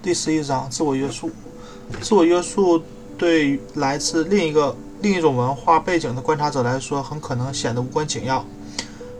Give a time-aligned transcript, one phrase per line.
[0.00, 1.28] 第十一章：自我约束。
[2.00, 2.80] 自我约束
[3.16, 8.44] 对来自另一个另一种文化背景的观察者来说，很可能显得无关紧要。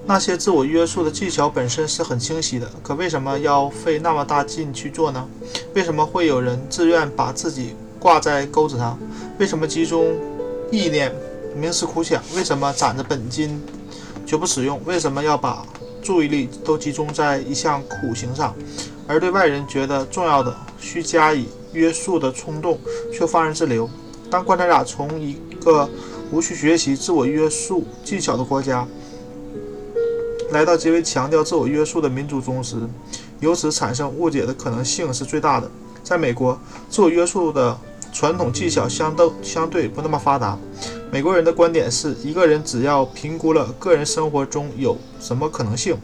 [0.06, 5.28] 那些自我约束的技巧本身是很清晰的，可为什么要费那么大劲去做呢？
[5.74, 8.96] 为什么会有人自愿把自己挂在钩子上？
[9.40, 10.14] 为什么集中
[10.70, 11.12] 意念
[11.60, 12.22] 冥思苦想？
[12.36, 13.60] 为什么攒着本金
[14.24, 14.80] 绝不使用？
[14.84, 15.66] 为什么要把
[16.00, 18.54] 注意力都集中在一项苦行上，
[19.08, 22.79] 而对外人觉得重要的、需加以约束的冲动
[23.12, 23.89] 却放任自流？
[24.30, 25.89] 当观察者从一个
[26.30, 28.86] 无需学习自我约束技巧的国家，
[30.50, 32.77] 来到极为强调自我约束的民族中时，
[33.41, 35.70] 由此产生误解的可能性是最大的。
[36.03, 36.58] 在美国，
[36.89, 37.78] 自我约束的
[38.12, 40.58] 传统技巧相对相对不那么发达。
[41.11, 45.97] 美国人的观点是，一个人只要评估了个人生活中有什么可能性，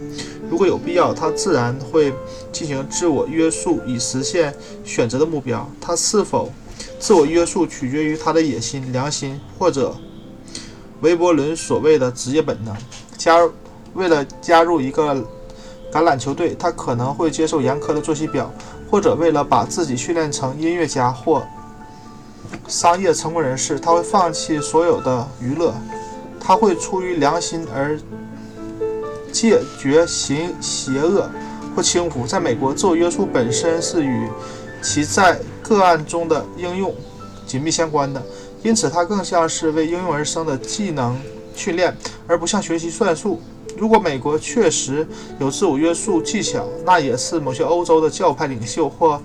[0.51, 2.13] 如果有必要，他自然会
[2.51, 5.69] 进行自我约束以实现选择的目标。
[5.81, 6.51] 他是否
[6.99, 9.95] 自我约束取决于他的野心、良心，或者
[11.03, 12.75] 韦伯伦所谓的职业本能。
[13.17, 13.53] 加入。
[13.95, 15.15] 为了加入一个
[15.93, 18.47] 橄榄球队，他可能会接受严苛的作息表；
[18.91, 21.47] 或者为了把自己训练成音乐家或
[22.69, 25.75] 商业成功人士，他会放弃所有的娱乐。
[26.47, 27.99] 他会出于良心而
[29.33, 31.27] 戒绝行邪恶
[31.75, 32.27] 或轻浮。
[32.27, 34.29] 在美国，自我约束本身是与
[34.83, 36.95] 其在个案中的应用
[37.47, 38.23] 紧密相关的，
[38.63, 41.19] 因此它更像是为应用而生的技能
[41.55, 43.41] 训练，而不像学习算术。
[43.79, 45.07] 如果美国确实
[45.41, 49.19] 有自我约束技巧，那也是某些欧洲的教派领袖或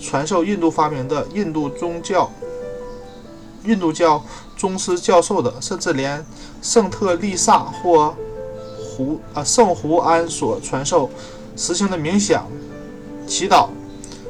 [0.00, 2.30] 传授印度发明的印度宗教、
[3.64, 4.22] 印度教
[4.56, 6.24] 宗师教授的，甚至连
[6.62, 8.14] 圣特丽莎或
[8.78, 11.10] 胡啊圣胡安所传授
[11.56, 12.46] 实行的冥想、
[13.26, 13.68] 祈祷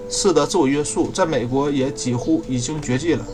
[0.08, 3.24] 式的自我约束，在美国也几乎已经绝迹了。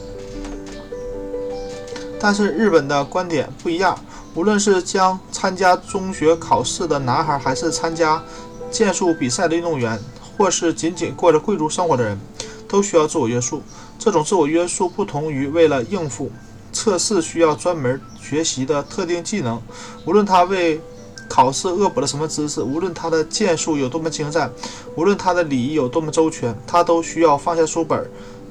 [2.18, 3.98] 但是日本的观点不一样。
[4.34, 8.22] 无论是将参加中学考试的男孩，还是参加
[8.70, 9.98] 剑术比赛的运动员，
[10.36, 12.20] 或是仅仅过着贵族生活的人，
[12.68, 13.62] 都需要自我约束。
[13.98, 16.30] 这种自我约束不同于为了应付
[16.72, 19.60] 测试需要专门学习的特定技能。
[20.04, 20.80] 无论他为
[21.28, 24.50] 考试恶补了什么知识，无论他的剑术有多么精湛，
[24.94, 28.10] 无论他的礼仪有多么周全，他都需要放下书本、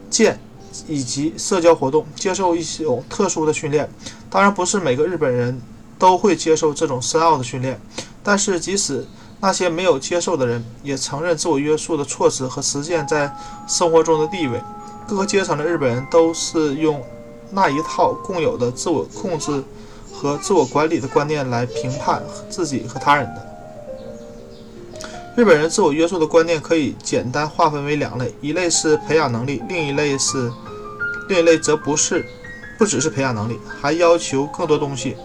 [0.09, 0.39] 剑
[0.87, 3.89] 以及社交活动，接受一种特殊的训练。
[4.29, 5.61] 当然，不是每个日本人。
[5.97, 7.79] 都会接受这种深奥的训练，
[8.21, 9.07] 但是即使
[9.39, 13.33] 那些没有接受的人，也承认自我约束的措施和实践在
[13.65, 14.61] 生活中的地位。
[15.07, 17.01] 各个阶层的日本人都是用
[17.51, 19.63] 那一套共有的自我控制
[20.11, 23.45] 和自我管理的观念来评判自己和他人的。
[25.35, 30.51] 日本人自我约束的观念可以简单划分为两类：一类是培养能力，另一类是
[31.27, 32.25] 另一类则不是，
[32.77, 35.17] 不只是培养能力，还要求更多东西。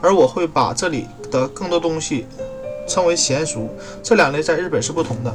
[0.00, 2.26] 而我会把这里的更多东西
[2.86, 3.68] 称为娴熟，
[4.02, 5.32] 这两类在日本是不同的，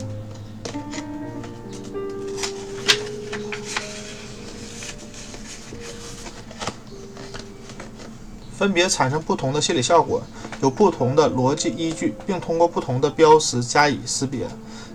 [8.60, 10.22] 分别产生不同的心理效果，
[10.62, 14.42] 有不同的逻辑依据，并通过不同的标识加以识别。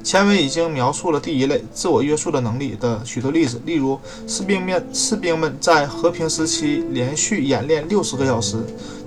[0.02, 8.58] 前文已经描述了第一类自我约束的能力的许多例子，例如士兵们士兵们在和平时期连续演练六十个小时，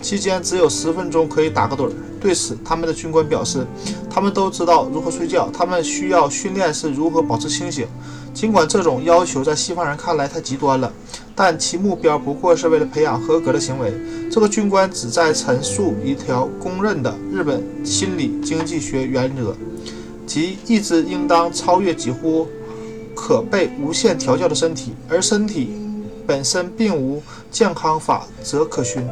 [0.02, 1.92] 期间只有十分钟可以打个盹儿。
[2.20, 3.64] 对此，他们的军官表示，
[4.10, 7.86] 他们都知道如何睡觉，他们需要训练是如何保持清醒。
[8.38, 10.94] 尽管这种要求在西方人看来太极端了，
[11.36, 13.92] 但其目标不过是为了培养合格的行为。
[14.30, 19.56] 这个军官旨在陈述一条公认的日本心理经济学原则。
[20.28, 22.48] 即意志应当超越几乎
[23.16, 25.72] 可被无限调教的身体，而身体
[26.28, 29.04] 本身并无健康法则可循。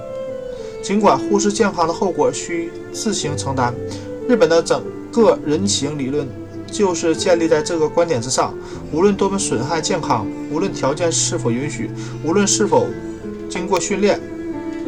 [0.84, 3.74] 尽管忽视健康的后果需自行承担，
[4.30, 6.28] 日本的整个人情理论
[6.75, 8.53] 就是建立在这个观点之上。
[8.91, 11.89] 无论多么损害健康，无论条件是否允许，
[12.24, 12.88] 无论是否
[13.50, 14.19] 经过训练。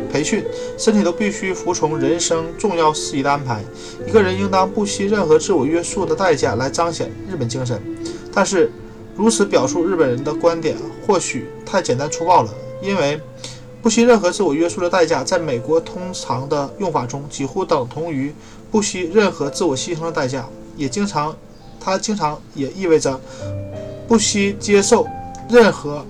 [0.10, 0.42] 培训
[0.78, 3.62] 身体都必须服从人生重要事宜的安排。
[4.08, 7.82] 一个人应当不惜任何自我约束的代价来彰显日本精神。
[8.34, 8.72] 但是，
[9.18, 12.50] 如此表述日本人的观点或许太简单粗暴了，
[12.82, 13.20] 因为
[13.82, 18.34] 不惜任何自我约束的代价，在美国通常的用法中几乎等同于
[18.72, 20.48] 不惜任何自我牺牲的代价，
[20.78, 21.36] 也经常，
[21.88, 23.18] 它经常也意味着
[24.10, 25.08] 不惜接受
[25.50, 26.06] 任何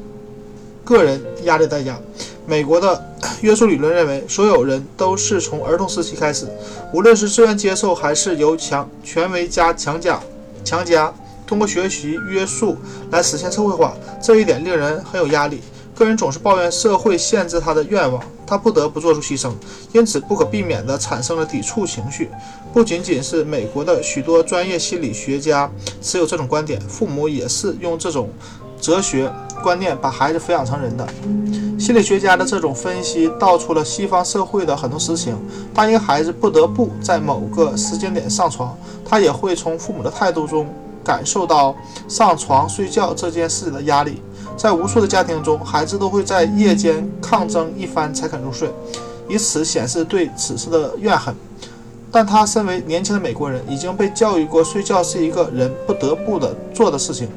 [0.83, 2.00] 个人压力代价。
[2.47, 3.06] 美国的
[3.41, 6.47] 约束理论认为，所有人都是从儿童时期开始，
[6.91, 10.19] 无论是自愿接受还是由强权威加强加
[10.63, 11.13] 强加
[11.45, 12.75] 通过学习约束
[13.12, 15.62] 来实现社会化，这一点令人很有压力。
[15.97, 19.51] 个人总是抱怨社会限制他的愿望，他不得不做出牺牲，
[19.94, 22.29] 因此不可避免地产生了抵触情绪。
[22.71, 25.67] 不仅仅是美国的许多专业心理学家
[25.99, 28.29] 持有这种观点，父母也是用这种
[28.79, 29.31] 哲学
[29.63, 31.07] 观念把孩子抚养成人的。
[31.79, 35.35] 心理学家的这种分析道出了西方社会的很多实情。
[35.73, 40.67] 当一个孩子不得不在某个时间点上床，他也会从父母的态度中
[41.03, 41.75] 感受到
[42.07, 44.21] 上床睡觉这件事的压力。
[44.57, 48.69] 在无数的家庭中，孩子都会在夜间抗争一番才肯入睡，
[49.30, 51.33] 以此显示对此事的怨恨。
[52.12, 57.30] 但他身为年轻的美国人，已经被教育过睡觉是一个人不得不的做的事情，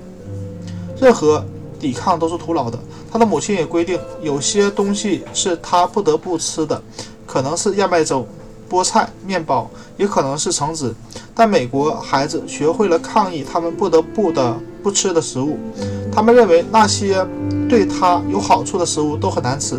[0.98, 1.44] 任何
[1.78, 2.78] 抵抗都是徒劳的。
[3.12, 6.80] 他的母亲也规定，有些东西是他不得不吃的，
[7.26, 8.26] 可能是燕麦粥、
[8.70, 9.68] 菠菜、面包，
[9.98, 10.94] 也可能是橙子。
[11.34, 15.58] 但美国孩子学会了抗议他们不得不的不吃的食物。
[16.12, 17.26] 他们认为那些
[17.68, 19.78] 对他有好处的食物都很难吃。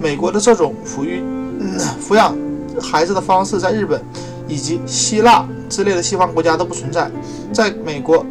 [0.00, 1.22] 美国的这种抚育、
[2.02, 2.36] 抚养
[2.80, 4.00] 孩子的方式，在日本
[4.48, 7.10] 以及希腊之类的西方国家都不存在。
[7.52, 8.24] 在美国，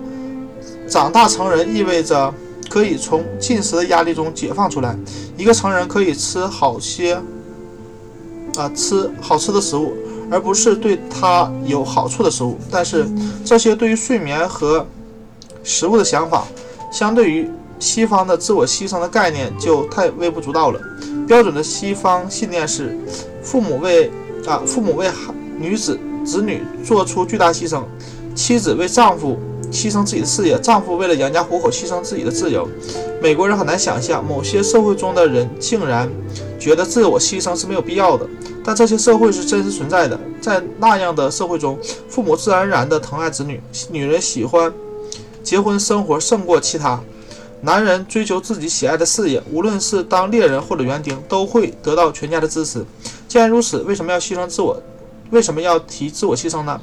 [0.88, 2.33] 长大成人意味着
[2.69, 4.97] 可以从进食的压力中解放出来。
[5.38, 7.15] 一个成人可以吃好些，
[8.57, 9.94] 啊，吃好吃的食物，
[10.29, 12.57] 而不是对他有好处的食物。
[12.69, 13.07] 但是
[13.45, 14.85] 这些对于睡眠和
[15.63, 16.46] 食物的想法。
[16.92, 17.50] 相对于
[17.80, 20.80] 西方的自我牺牲的概念就太微不足道了。
[21.25, 22.98] 标准的西方信念是，
[23.42, 24.12] 父母为
[24.46, 25.10] 啊父母为
[25.58, 27.84] 女子子女做出巨大牺牲，
[28.36, 29.40] 妻子为丈夫
[29.72, 32.68] 牺牲自己的事业，丈夫为了养家糊口牺牲自己的自由。
[33.22, 36.10] 美国人很难想象某些社会中的人竟然
[36.60, 38.28] 觉得自我牺牲是没有必要的，
[38.66, 40.19] 但这些社会是真实存在的。
[40.42, 41.80] 在那样的社会中，
[42.10, 44.72] 父母自然而然地疼爱子女，女人喜欢。
[45.43, 47.01] 结婚生活胜过其他，
[47.61, 52.85] 男人追求自己喜爱的事业，无论是当猎人或者园丁，都会得到全家的支持。
[53.27, 54.81] 既然如此，为什么要牺牲自我？
[55.31, 56.79] 为什么要提自我牺牲呢？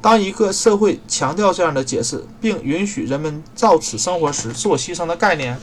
[0.00, 5.58] 当一个社会强调这样的解释，并允许人们照此生活时，自我牺牲的概念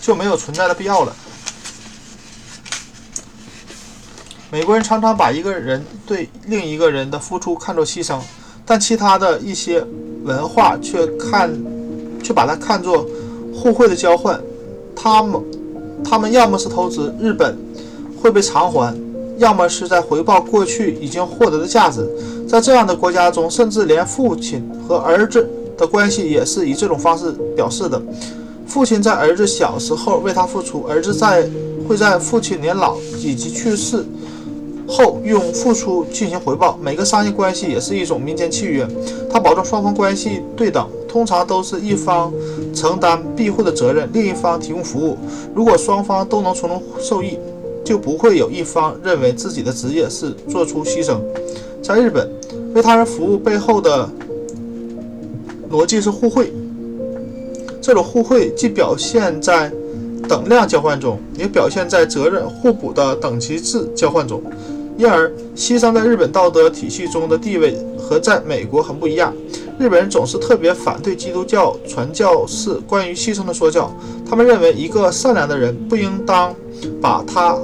[0.00, 1.14] 就没有存在的必要了。
[4.50, 8.20] 美国人常常把一个人对另一个人的付出看作牺牲。
[8.66, 9.82] 但其他的一些
[10.24, 11.48] 文化却看，
[12.22, 13.06] 却把它看作
[13.54, 14.38] 互惠的交换。
[14.94, 15.40] 他们，
[16.04, 17.56] 他们要么是投资日本
[18.20, 18.92] 会被偿还，
[19.38, 22.04] 要么是在回报过去已经获得的价值。
[22.48, 28.02] 在这样的国家中，甚至连父亲和儿子的关系也是以这种方式表示的：
[28.66, 31.48] 父亲在儿子小时候为他付出，儿子在
[31.86, 34.04] 会在父亲年老以及去世。
[34.86, 36.78] 后用付出进行回报。
[36.82, 38.86] 每个商业关系也是一种民间契约，
[39.30, 42.32] 它保证双方关系对等，通常都是一方
[42.74, 45.16] 承担庇护的责任，另一方提供服务。
[45.54, 47.38] 如果双方都能从中受益，
[47.84, 51.18] 就不会有一方认为自己的职业是做出牺牲。
[51.82, 52.28] 在日本，
[52.74, 54.08] 为他人服务背后的
[55.70, 56.52] 逻辑是互惠。
[57.80, 59.70] 这种互惠既表现在
[60.28, 64.42] 等量交换中，也表现在责任互补的等级制交换中。
[64.98, 69.34] 因而，牺牲在日本道德体系中的地位和在美国很不一样。
[69.78, 73.94] 日本人总是特别反对基督教传教士关于牺牲的说教。
[74.28, 76.54] 他们认为，一个善良的人不应当
[76.98, 77.58] 把他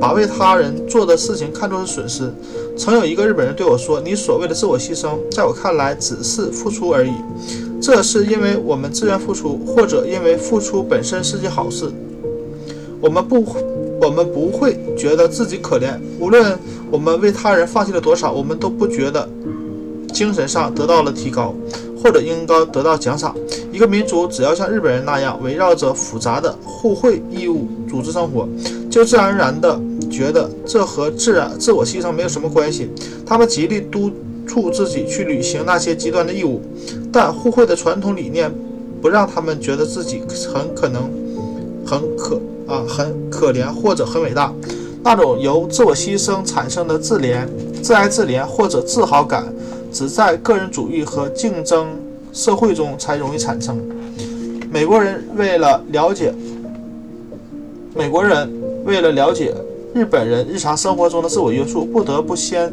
[0.00, 2.32] 把为他人做的事情看作是损失。
[2.76, 7.12] 曾有一个日本人对我说：“你所谓的自我牺牲，在我看来只是付出而已。
[7.82, 11.90] 这是因为我们自愿付出，或者因为付出本身是件好事。
[13.00, 13.44] 我们不。”
[14.00, 16.58] 我们不会觉得自己可怜，无论
[16.90, 19.28] 我们为他人放弃了多少，我们都不觉得
[20.12, 21.54] 精神上得到了提高，
[22.02, 23.34] 或者应该得到奖赏。
[23.72, 28.48] 一个民族只要像日本人那样围绕着复杂的互惠义务组织生活，
[28.90, 32.90] 就自然而然地觉得这和自然自我牺牲没有什么关系。
[33.26, 34.10] 他们极力督
[34.46, 36.62] 促自己去履行那些极端的义务，
[37.12, 38.50] 但互惠的传统理念
[39.02, 41.10] 不让他们觉得自己很可能
[41.84, 42.40] 很可。
[42.68, 44.52] 啊，很可怜或者很伟大，
[45.02, 47.46] 那种由自我牺牲产生的自怜、
[47.82, 49.46] 自爱、自怜或者自豪感，
[49.90, 51.88] 只在个人主义和竞争
[52.32, 53.80] 社会中才容易产生。
[54.70, 56.32] 美国人为了了解，
[57.94, 58.52] 美国人
[58.84, 59.54] 为了了解
[59.94, 62.70] 日本人日常生活中的自我约束，不得不先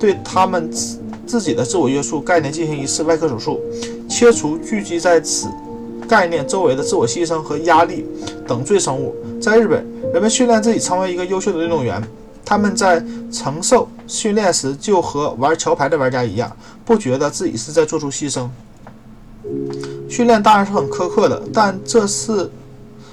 [0.00, 3.60] 对他们自自己的自我约束概念进行一次外科手术，
[4.08, 5.48] 切除聚集在此。
[6.06, 8.04] 概念周围的自我牺牲和压力
[8.46, 12.02] 等罪生物，在日本，人们训练自己成为一个优秀的运动员，
[12.46, 16.50] 他们在承受训练时就和玩桥牌的玩家一样，
[16.82, 18.48] 不觉得自己是在做出牺牲。
[20.08, 22.50] 训练当然是很苛刻的，但这是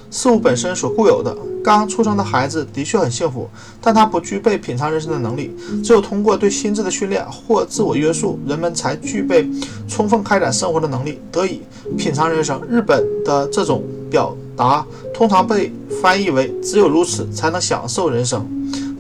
[0.09, 1.35] 事物本身所固有的。
[1.61, 3.47] 刚出生的孩子的确很幸福，
[3.81, 5.53] 但他不具备品尝人生的能力。
[5.83, 9.47] 只有通过对心智的训练或自我约束，人们才具备
[9.85, 11.61] 充分开展生活的能力，得以
[11.97, 12.59] 品尝人生。
[12.69, 18.47] 日本的这种表达通常被翻译为“只有如此才能享受人生”。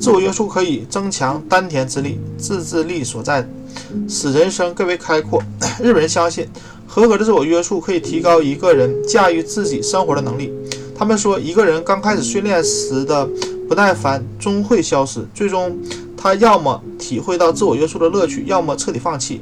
[0.01, 3.47] 自我约束可以增强丹田之力，自制力所在，
[4.09, 5.39] 使人生更为开阔。
[5.79, 6.47] 日本人相信。
[6.87, 10.51] 合格的自我约束可以提高一个人驾驭自己生活的能力。
[10.97, 13.25] 他们说，一个人刚开始训练时的
[13.69, 15.77] 不耐烦终会消失，最终
[16.17, 19.41] 他要么体会到自我约束的乐趣，要么彻底放弃。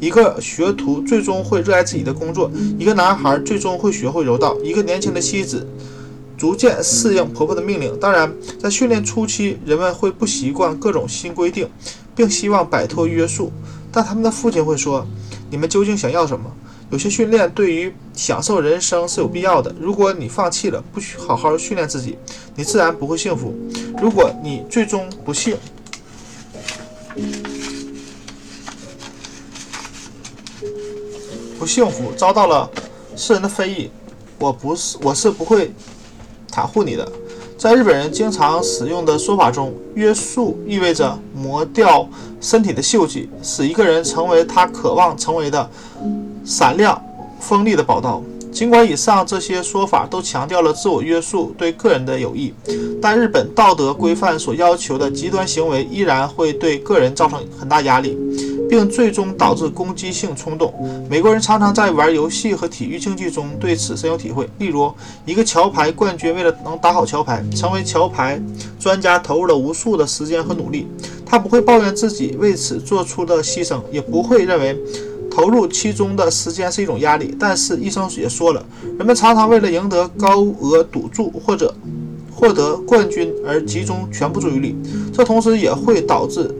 [0.00, 5.66] 一个学徒最终会热爱自己的工作，一个男孩最终会学会柔道，一个年轻的妻子
[6.38, 7.94] 逐渐适应婆婆的命令。
[8.00, 11.68] 当然，在训练初期，人们会不习惯各种新规定，
[12.16, 13.52] 并希望摆脱约束，
[13.92, 15.06] 但他们的父亲会说
[15.50, 16.50] ：“你们究竟想要什么？”
[16.90, 19.72] 有些训练对于享受人生是有必要的。
[19.78, 22.16] 如果你放弃了，不去好好训练自己，
[22.56, 23.54] 你自然不会幸福。
[24.02, 25.56] 如果你最终不幸
[31.60, 32.70] 不幸福，遭到了
[33.14, 33.90] 世人的非议，
[34.38, 35.70] 我不是我是不会
[36.50, 37.06] 袒护你的。
[37.58, 42.08] 在日本人经常使用的说法中，约束意味着磨掉
[42.40, 45.70] 身体的锈迹，使一个人成为他渴望成为的。
[46.42, 47.00] 闪亮
[47.38, 48.22] 锋利的宝刀。
[48.50, 52.54] 尽管以上这些说法都强调了自我约束对个人的有益，
[53.00, 58.18] 但日本道德规范所要求的极端行为依然会对个人造成很大压力，
[58.70, 60.72] 并最终导致攻击性冲动。
[61.10, 64.48] 美国人常常在玩游戏和体育竞技中对此深有体会。
[64.58, 64.90] 例如，
[65.26, 68.40] 一个桥牌冠军为了能打好桥牌，成为桥牌
[68.78, 70.86] 专家，投入了无数的时间和努力。
[71.26, 74.78] 他不会抱怨自己为此做出的牺牲，也不会认为。
[75.32, 78.62] 投入其中的时间是一种压力，但是医生也说了，
[78.98, 81.72] 人们常常为了赢得高额赌注或者
[82.34, 84.76] 获得冠军而集中全部注意力，
[85.12, 86.52] 这同时也会导致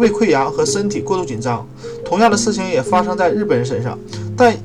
[0.00, 1.64] 胃溃疡和身体过度紧张。
[2.04, 3.96] 同样的事情也发生在日本人身上，
[4.36, 4.56] 但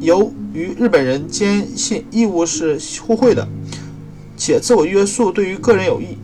[0.00, 3.46] 由于日本人坚信义务是互惠的，
[4.36, 6.16] 且自我约束对于个人有益。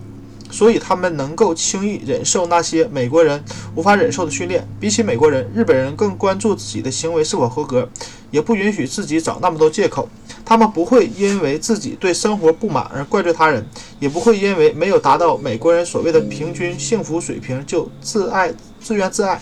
[0.50, 3.42] 所以他们能够轻易忍受那些美国人
[3.74, 4.68] 无法忍受的训练。
[4.78, 7.88] 比起美国人，日本人更关注自己的行为是否合格，
[8.30, 10.06] 也不允许自己找那么多借口。
[10.52, 13.66] 他们不会因为自己对生活不满而怪罪他人，
[13.98, 19.40] 也不会因为没有达到美国人所谓的平均幸福水平就自爱自怨自艾。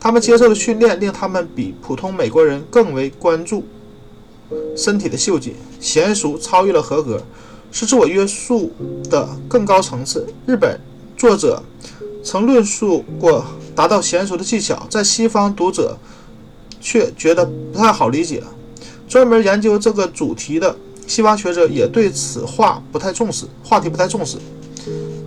[0.00, 3.62] 他们接受的训练令他们比普通美国人更为关注
[4.74, 5.54] 身体的锈迹。
[5.78, 7.22] 娴熟超越了合格。
[7.70, 8.72] 是自我约束
[9.10, 10.26] 的更高层次。
[10.46, 10.80] 日本
[11.14, 11.62] 作者
[12.24, 15.98] 曾论述过达到娴熟的技巧，在西方读者
[16.80, 18.42] 却觉得不太好理解。
[19.12, 20.74] 专门研究这个主题的
[21.06, 24.38] 西方学者也对此话不太重视，话题不太重视。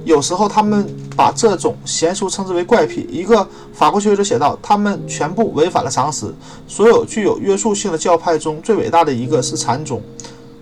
[0.04, 3.08] 有时候他们把这种娴熟称之为怪癖。
[3.12, 6.26] 一个法国学者写道：“他们全部违反了常识。
[6.68, 10.02] 所有具有约束性的教派中最伟大的一个是禅宗，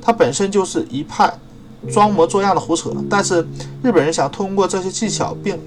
[0.01, 1.33] 它本身就是一派。”
[1.89, 3.39] 装模作样的胡扯，但是
[3.81, 5.57] 日本人想通过这些技巧并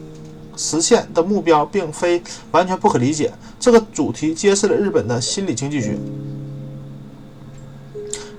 [0.59, 3.33] 实现的目标，并非完全不可理解。
[3.59, 5.99] 这个主题揭示了日本的心理经济学。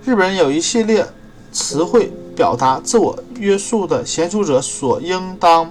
[0.07, 1.05] 日本人有一系列
[1.51, 5.69] 词汇表达自我约束的娴熟者所应当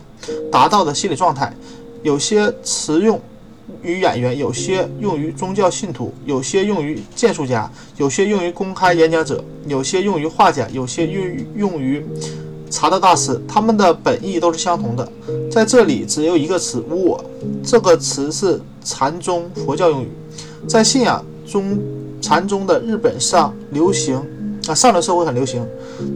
[0.52, 1.56] 达到的心理状态，
[2.02, 3.18] 有些词用。
[3.82, 12.04] 于演员，有些用于宗教信徒，有些用于剑术家，有些用于公开演讲者，有些用于画家，有些用用于
[12.70, 13.40] 茶道大师。
[13.48, 15.10] 他们的本意都是相同的。
[15.50, 17.24] 在这里，只有一个词“无我”。
[17.64, 20.08] 这个词是禅宗佛教用语，
[20.68, 21.78] 在信仰中，
[22.20, 24.22] 禅宗的日本上流行。
[24.66, 25.64] 啊，上流社会很流行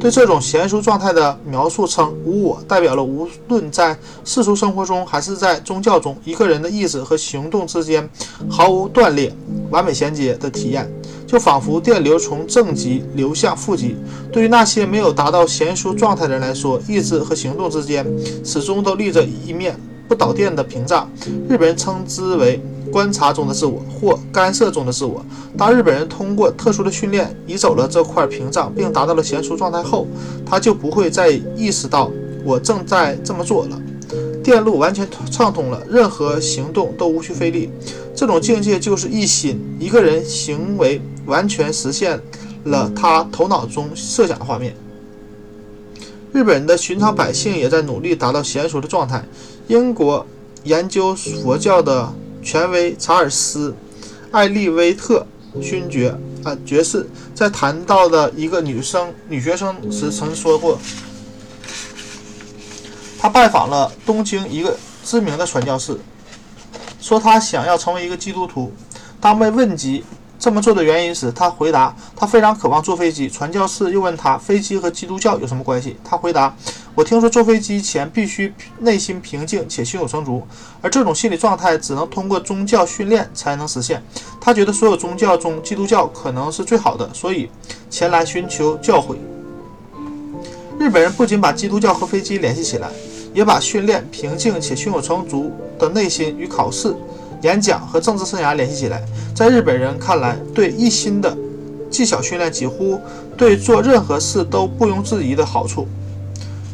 [0.00, 8.10] 对这种娴熟状态的描述称“无我”，代表了无论在世俗生活中还是在宗教中，一个人的意志和行动之间
[8.48, 9.32] 毫无断裂、
[9.70, 10.92] 完美衔接的体验，
[11.28, 13.94] 就仿佛电流从正极流向负极。
[14.32, 18.04] 对于那些没有达到娴熟状态的人来说，意志和行动之间
[18.44, 19.78] 始终都立着一面
[20.08, 21.08] 不导电的屏障。
[21.48, 22.60] 日本人称之为。
[22.92, 25.24] 观察中的自我或干涉中的自我。
[25.56, 30.06] 当日本人通过特殊的训练移走了这块屏障，并达到了娴熟状态后，
[30.44, 32.10] 他就不会再意识到
[32.44, 33.80] 我正在这么做了。
[34.42, 37.70] 电路完全畅通了，任何行动都无需费力。
[38.14, 39.60] 这种境界就是一心。
[39.78, 42.18] 一个人行为完全实现
[42.64, 44.74] 了他头脑中设想的画面。
[46.32, 49.22] 日本人的寻常百姓也在努力达到娴熟的状态。
[49.68, 50.24] 英国
[50.64, 53.70] 研究佛教的权威查尔斯·
[54.30, 55.26] 艾利威特
[55.60, 60.78] 勋爵啊爵士在谈到的一个女生女学生时曾说过，
[63.18, 65.98] 他拜访了东京一个知名的传教士，
[67.00, 68.72] 说他想要成为一个基督徒。
[69.20, 70.02] 当被问及
[70.40, 76.56] 这么做的原因时，他回答：“他非常渴望坐飞机。”传教士又问他：“飞机和基督教有什么关系？”他回答
[76.96, 80.42] ：“我听说坐飞机前必须内心平静且胸有成竹，
[80.80, 84.02] 而这种心理状态只能通过宗教训练才能实现。
[84.40, 87.50] 他觉得所有宗教中，基督教可能是最好的，所以
[87.90, 89.16] 前来寻求教诲。”
[90.80, 92.88] 日本人不仅把基督教和飞机联系起来，
[93.34, 96.96] 也把训练平静且胸有成竹的内心与考试。
[97.42, 99.02] 演讲和政治生涯联系起来，
[99.34, 101.36] 在日本人看来，对一心的
[101.90, 103.00] 技巧训练几乎
[103.36, 105.86] 对做任何事都不容置疑的好处。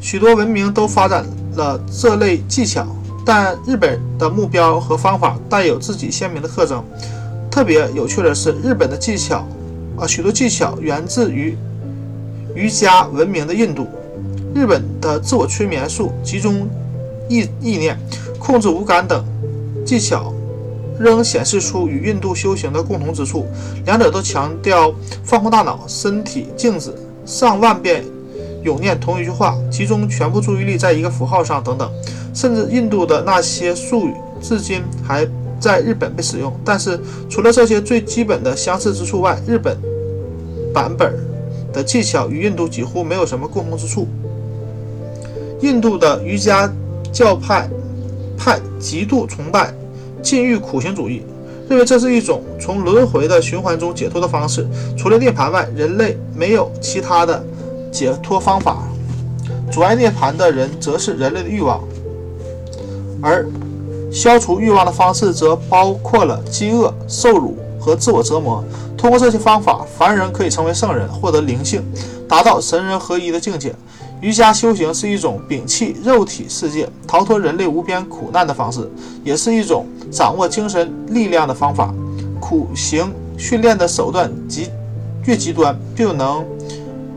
[0.00, 2.86] 许多文明都发展了这类技巧，
[3.24, 6.84] 但日本的目标和方法带有自己鲜明的特征。
[7.50, 9.46] 特别有趣的是，日本的技巧
[9.98, 11.56] 啊，许多技巧源自于
[12.54, 13.86] 瑜伽文明的印度。
[14.54, 16.68] 日本的自我催眠术、集中
[17.28, 17.98] 意意念、
[18.38, 19.24] 控制五感等
[19.84, 20.32] 技巧。
[20.98, 23.46] 仍显示出与印度修行的共同之处，
[23.84, 28.04] 两者都强调放空大脑、身体静止、上万遍
[28.62, 31.90] 永念同一句话、集中全部注意力在一个符号上等等。
[32.34, 35.26] 甚至印度的那些术语至今还
[35.58, 36.52] 在日本被使用。
[36.64, 37.00] 但是，
[37.30, 39.74] 除了这些最基本的相似之处外，日本
[40.74, 41.14] 版本
[41.72, 44.06] 的技巧与印度几乎没有什么共同之处。
[45.62, 46.70] 印度的瑜伽
[47.10, 47.70] 教派
[48.36, 49.72] 派极度崇拜。
[50.26, 51.22] 禁欲苦行主义
[51.68, 54.66] 认为这是一种从轮回的循环中解脱的方式。
[54.98, 57.44] 除了涅槃外，人类没有其他的
[57.92, 58.78] 解脱方法。
[59.70, 61.80] 阻碍涅槃的人，则是人类的欲望。
[63.22, 63.46] 而
[64.10, 68.64] 消除欲望的方式，则包括了饥饿、受辱和自我折磨。
[68.96, 71.84] 通过这些方法，凡人可以成为圣人，获得灵性，
[72.28, 73.72] 达到神人合一的境界。
[74.22, 78.90] 瑜伽修行是一种摒弃肉体世界、逃脱人类无边苦难的方式，
[79.22, 81.94] 也是一种掌握精神力量的方法。
[82.40, 84.70] 苦行训练的手段极
[85.26, 86.44] 越极端，就能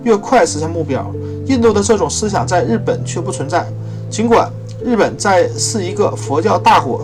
[0.04, 1.10] 越快实现目标。
[1.46, 3.66] 印度的这种思想在日本却不存在，
[4.10, 4.52] 尽管
[4.84, 7.02] 日本在是一个佛教大国，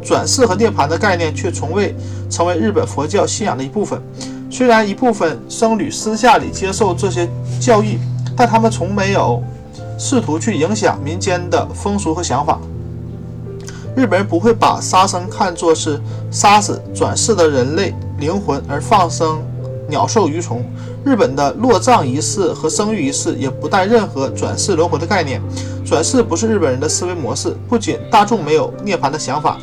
[0.00, 1.94] 转世和涅槃的概念却从未
[2.30, 4.00] 成为日本佛教信仰的一部分。
[4.48, 7.28] 虽然一部分僧侣私下里接受这些
[7.60, 7.98] 教义。
[8.36, 9.42] 但他们从没有
[9.98, 12.58] 试图去影响民间的风俗和想法。
[13.96, 19.40] 日本人不会把杀生看作是杀死转世的人类灵魂而放生
[19.88, 20.64] 鸟兽鱼虫。
[21.04, 25.40] 日本的落葬仪式和生育仪式也不带任何转世轮回的概念。
[25.84, 27.54] 转世不是日本人的思维模式。
[27.68, 29.58] 不仅大众没有涅槃的想法，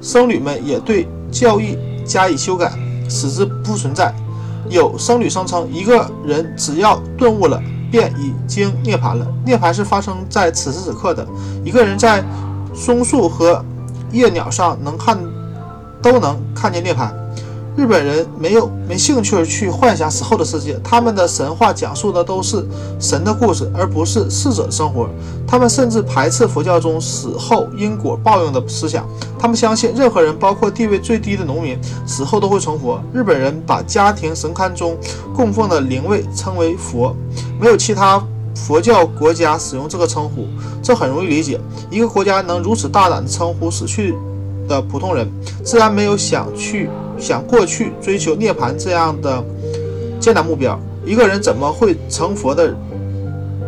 [0.00, 2.72] 僧侣们也对教义加以修改，
[3.08, 4.12] 使之不存在。
[4.70, 7.62] 有僧侣声称，一个人只要顿悟了。
[7.90, 9.26] 便已经涅槃了。
[9.44, 11.26] 涅槃是发生在此时此刻的。
[11.64, 12.24] 一个人在
[12.74, 13.64] 松树和
[14.12, 15.18] 夜鸟上能看，
[16.00, 17.10] 都能看见涅槃。
[17.78, 22.66] 日本人没有没兴趣去幻想死后的世界，他们的神话讲述的都是
[22.98, 25.08] 神的故事，而不是逝者的生活。
[25.46, 29.08] 他们甚至排斥佛教中死后因果报应的思想。
[29.38, 33.00] 他们相信任何人，包括地位最低的农民，死后都会成佛。
[33.12, 34.98] 日本人把家庭神龛中
[35.32, 37.14] 供奉的灵位称为佛，
[37.60, 38.20] 没有其他
[38.56, 40.48] 佛教国家使用这个称呼，
[40.82, 41.60] 这很容易理解。
[41.92, 44.16] 一个国家能如此大胆地称呼死去
[44.66, 45.30] 的普通人，
[45.62, 46.90] 自然没有想去。
[47.18, 49.44] 想过去追求涅槃这样的
[50.20, 52.74] 艰难目标，一个人怎么会成佛的？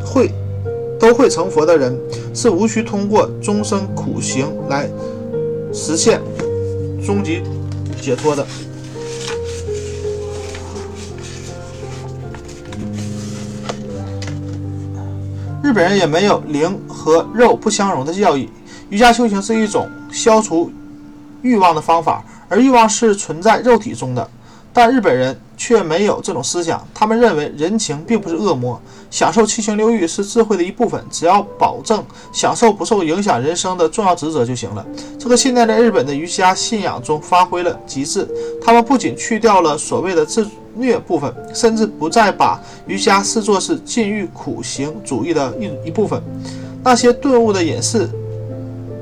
[0.03, 0.33] 会
[0.99, 1.97] 都会成佛的人
[2.35, 4.89] 是无需通过终生苦行来
[5.73, 6.21] 实现
[7.05, 7.43] 终极
[8.01, 8.45] 解脱的。
[15.63, 18.49] 日本人也没有灵和肉不相容的教义。
[18.89, 20.73] 瑜伽修行是一种消除
[21.43, 22.25] 欲望的方法。
[22.51, 24.29] 而欲望是存在肉体中的，
[24.73, 26.85] 但日本人却没有这种思想。
[26.93, 34.85] 他们认为人情并不是恶魔，享受七情六欲是智慧的一部分，只要保证享受不受影响人生的重要职责就行了。
[35.17, 38.29] 这个信念在日本的瑜伽信仰中发挥了极致。
[38.61, 46.21] 他们不仅去掉了所谓的自虐部分，甚至不再把瑜伽视作是禁欲苦行主义的一一部分。
[46.83, 48.09] 那些顿悟的隐士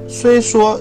[0.07, 0.79] 虽说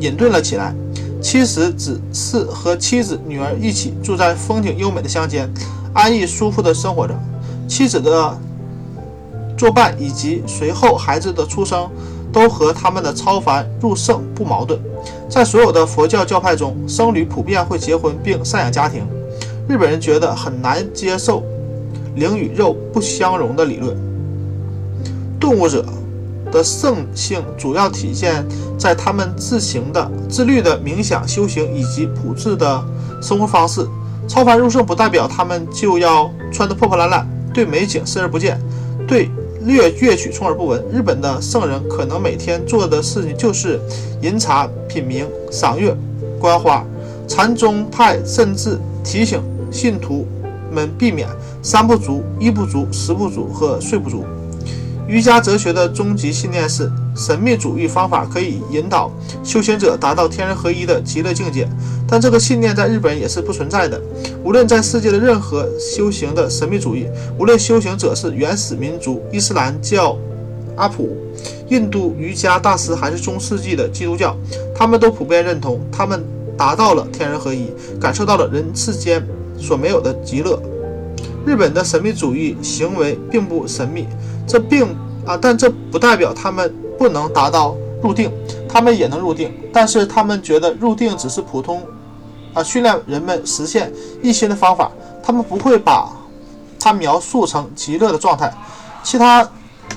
[0.00, 0.74] 隐遁了起来。
[1.20, 5.48] 妻子只是和妻子、女儿一起住在风景优美的乡间，
[5.92, 7.14] 安逸舒服地生活着。
[7.68, 8.36] 妻子的
[9.56, 11.88] 作伴以及随后孩子的出生，
[12.32, 14.80] 都和他们的超凡入圣不矛盾。
[15.28, 19.06] 在所有的佛教教派中，僧侣普遍会结婚并赡养家庭。
[19.68, 21.44] 日本人觉得很难接受
[22.16, 23.96] 灵与肉不相容的理论。
[25.38, 25.84] 动物者
[26.50, 28.44] 的圣性主要体现
[28.78, 32.84] 在他们自行的、自律的冥想修行以及朴质的
[33.22, 33.86] 生活方式。
[34.28, 38.60] 超凡入圣不代表他们就要穿得破破烂烂，对美景视而不见，
[39.06, 39.30] 对
[39.64, 40.84] 乐乐曲充耳不闻。
[40.92, 43.80] 日本的圣人可能每天做的事情就是
[44.22, 45.96] 饮茶、品茗、赏月、
[46.38, 46.84] 观花。
[47.26, 49.40] 禅宗派甚至提醒。
[49.72, 50.26] 信徒
[50.72, 51.28] 们避免
[51.62, 54.24] 三不足、一不足、十不足和睡不足。
[55.10, 59.10] 瑜伽哲学的终极信念是，神秘主义方法可以引导
[59.42, 61.68] 修行者达到天人合一的极乐境界。
[62.06, 64.00] 但这个信念在日本也是不存在的。
[64.44, 70.16] 无论在世界的任何修行的神秘主义，无论修行者是原始民族、伊斯兰教、
[70.76, 71.16] 阿普、
[71.70, 74.36] 印度瑜伽大师，还是中世纪的基督教，
[74.72, 76.24] 他们都普遍认同，他们
[76.56, 77.66] 达到了天人合一，
[78.00, 79.20] 感受到了人世间。
[79.58, 80.58] 所没有的极乐。
[81.44, 84.06] 日本的神秘主义行为并不神秘，
[84.50, 84.84] 这并
[85.24, 88.32] 啊，但这不代表他们不能达到入定，
[88.68, 91.80] 他们也能入定，但是他们觉得入定只是普通
[92.52, 94.90] 啊训练人们实现一心的方法，
[95.22, 96.10] 他们不会把
[96.80, 98.52] 它描述成极乐的状态。
[99.04, 99.48] 其他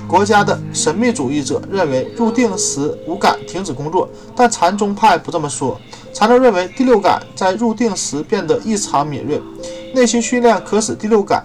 [0.06, 5.76] 国家的神秘主义者认为入定时五感停止工作，但禅宗派不这么说。
[6.12, 9.42] 禅宗认为，第六感在入定时变得异常敏锐。
[9.92, 11.44] 内心训练可使第六感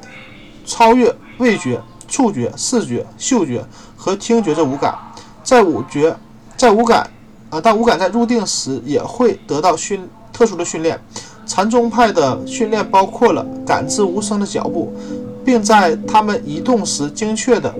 [0.63, 3.63] 超越味觉、触觉、视觉、嗅觉
[3.95, 4.93] 和听觉这五感。
[5.43, 6.15] 在五觉，
[6.57, 7.09] 在五感
[7.49, 10.01] 啊，但五感在入定时也会得到训
[10.33, 10.99] 特殊的训练。
[11.45, 14.91] 禅宗派的训练包括了感知无声的脚步，
[15.45, 17.73] 并在他们移动时精确地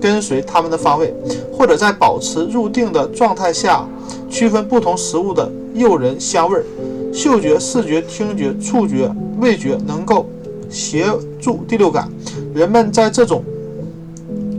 [0.00, 1.14] 跟随他们的方位，
[1.52, 3.84] 或者在保持入定的状态下
[4.28, 5.50] 区分不同食物的。
[5.74, 6.64] 诱人香味儿，
[7.12, 10.28] 嗅觉、视觉、听觉、触觉、味觉能够
[10.68, 11.06] 协
[11.40, 12.10] 助第六感。
[12.52, 13.44] 人们在这种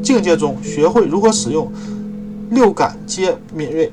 [0.01, 1.71] 境界中学会如何使用
[2.51, 3.91] 六感，皆敏锐。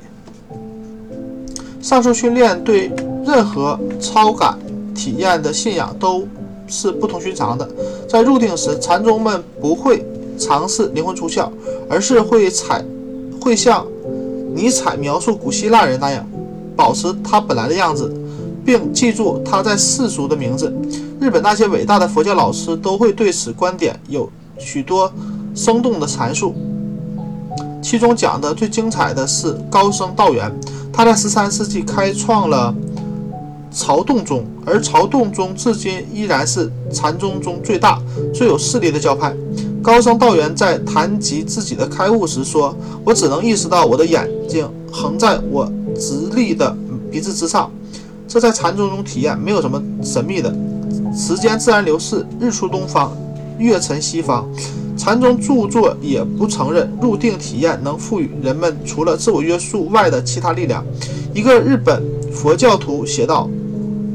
[1.83, 2.91] 上述训练对
[3.25, 4.59] 任何超感
[4.95, 6.27] 体验的信仰都
[6.67, 7.69] 是不同寻常的。
[8.09, 10.05] 在入定时，禅宗们不会
[10.39, 11.49] 尝试灵魂出窍，
[11.89, 12.85] 而是会采
[13.41, 13.87] 会像
[14.55, 16.27] 尼采描述古希腊人那样。
[16.75, 18.13] 保持他本来的样子，
[18.63, 20.71] 并记住他在世俗的名字。
[21.19, 25.11] 日本那些伟大的佛教老师都会对此观点有许多
[25.57, 26.55] 生动的阐述，
[27.83, 30.53] 其中讲的最精彩的是高僧道元。
[30.93, 32.73] 他在十三世纪开创了
[33.71, 38.01] 曹洞宗，而曹洞宗至今依然是禅宗中最大、
[38.33, 39.35] 最有势力的教派。
[39.83, 46.77] 高僧道元在谈及自己的开悟时说：“我只能意识到我的眼睛横在我。”直立的
[47.11, 47.71] 鼻子之上，
[48.29, 50.55] 这在禅宗中体验没有什么神秘的。
[51.15, 53.17] 时间自然流逝，日出东方，
[53.59, 54.47] 月沉西方。
[54.97, 60.85] 禅宗著作也不承认入定体验能赋予人们除了自我约束外的其他力量。
[61.35, 63.49] 一个日本佛教徒写道：“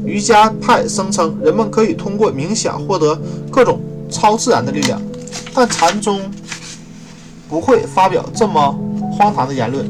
[0.04, 3.16] 瑜伽派声称人们可以通过冥想获得
[3.50, 5.00] 各种超自然的力量，
[5.54, 6.20] 但禅宗
[7.48, 8.76] 不会发表这么
[9.16, 9.84] 荒唐的言论。”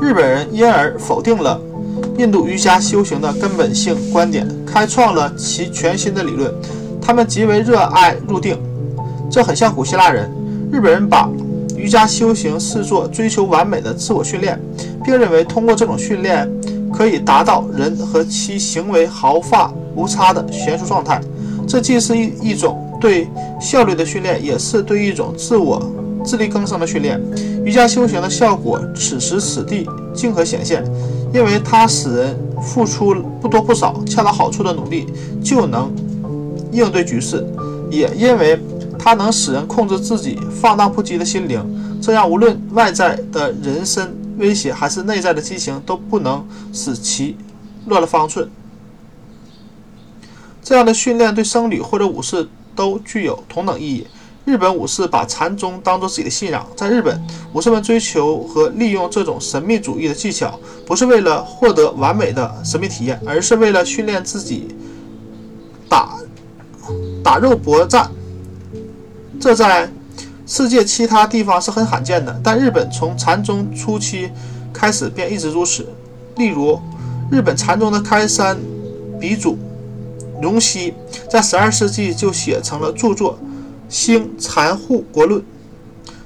[0.00, 1.60] 日本人因而否定了
[2.18, 6.52] 印度瑜伽修行的根本性观点，开创了其全新的理论。
[7.02, 8.56] 他们极为热爱入定，
[9.30, 10.30] 这很像古希腊人。
[10.70, 11.28] 日本人把
[11.76, 14.58] 瑜伽修行视作追求完美的自我训练，
[15.04, 16.48] 并认为通过这种训练
[16.92, 21.20] 可以达到人和其行为毫发无差的娴熟状态。
[21.66, 23.28] 这既是一一种对
[23.60, 25.82] 效率的训练，也是对一种自我。
[26.24, 27.20] 自力更生的训练，
[27.64, 29.84] 瑜伽修行的效果此时此地
[30.14, 30.84] 尽可显现，
[31.34, 35.12] 因为它使人付出不多不少、恰到好处的努力
[35.42, 35.92] 就能
[36.72, 37.46] 应对局势，
[37.90, 38.58] 也因为
[38.98, 41.62] 它能使人控制自己放荡不羁的心灵，
[42.02, 47.36] 这样无论外在的人身威胁还是内在的激情都不能使其
[47.86, 48.50] 乱了方寸。
[50.62, 54.06] 这样的训练对僧侣或者武士都具有同等意义。
[54.44, 56.66] 日本武士把禅宗当作自己的信仰。
[56.76, 57.20] 在日本，
[57.52, 64.66] 武士们追求和利用这种神秘主义的技巧，不是为了获得完美的神秘体验，而是为了训练自己
[65.88, 66.18] 打
[67.22, 68.10] 打肉搏战。
[69.40, 69.90] 这在
[70.46, 74.30] 世界其他地方是很罕见的，但日本从禅宗初期
[74.72, 75.86] 开始便一直如此。
[76.36, 76.78] 例如，
[77.30, 78.58] 日本禅宗的开山
[79.20, 79.58] 鼻祖
[80.40, 80.94] 荣西，
[81.30, 83.38] 在十二世纪就写成了著作。
[83.88, 85.42] 兴禅护国论，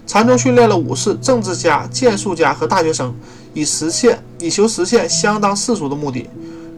[0.07, 3.12] 禅宗训练了武士、政治家、剑术家和大学生，
[3.55, 6.31] 以实现以求实现相当世俗的目的。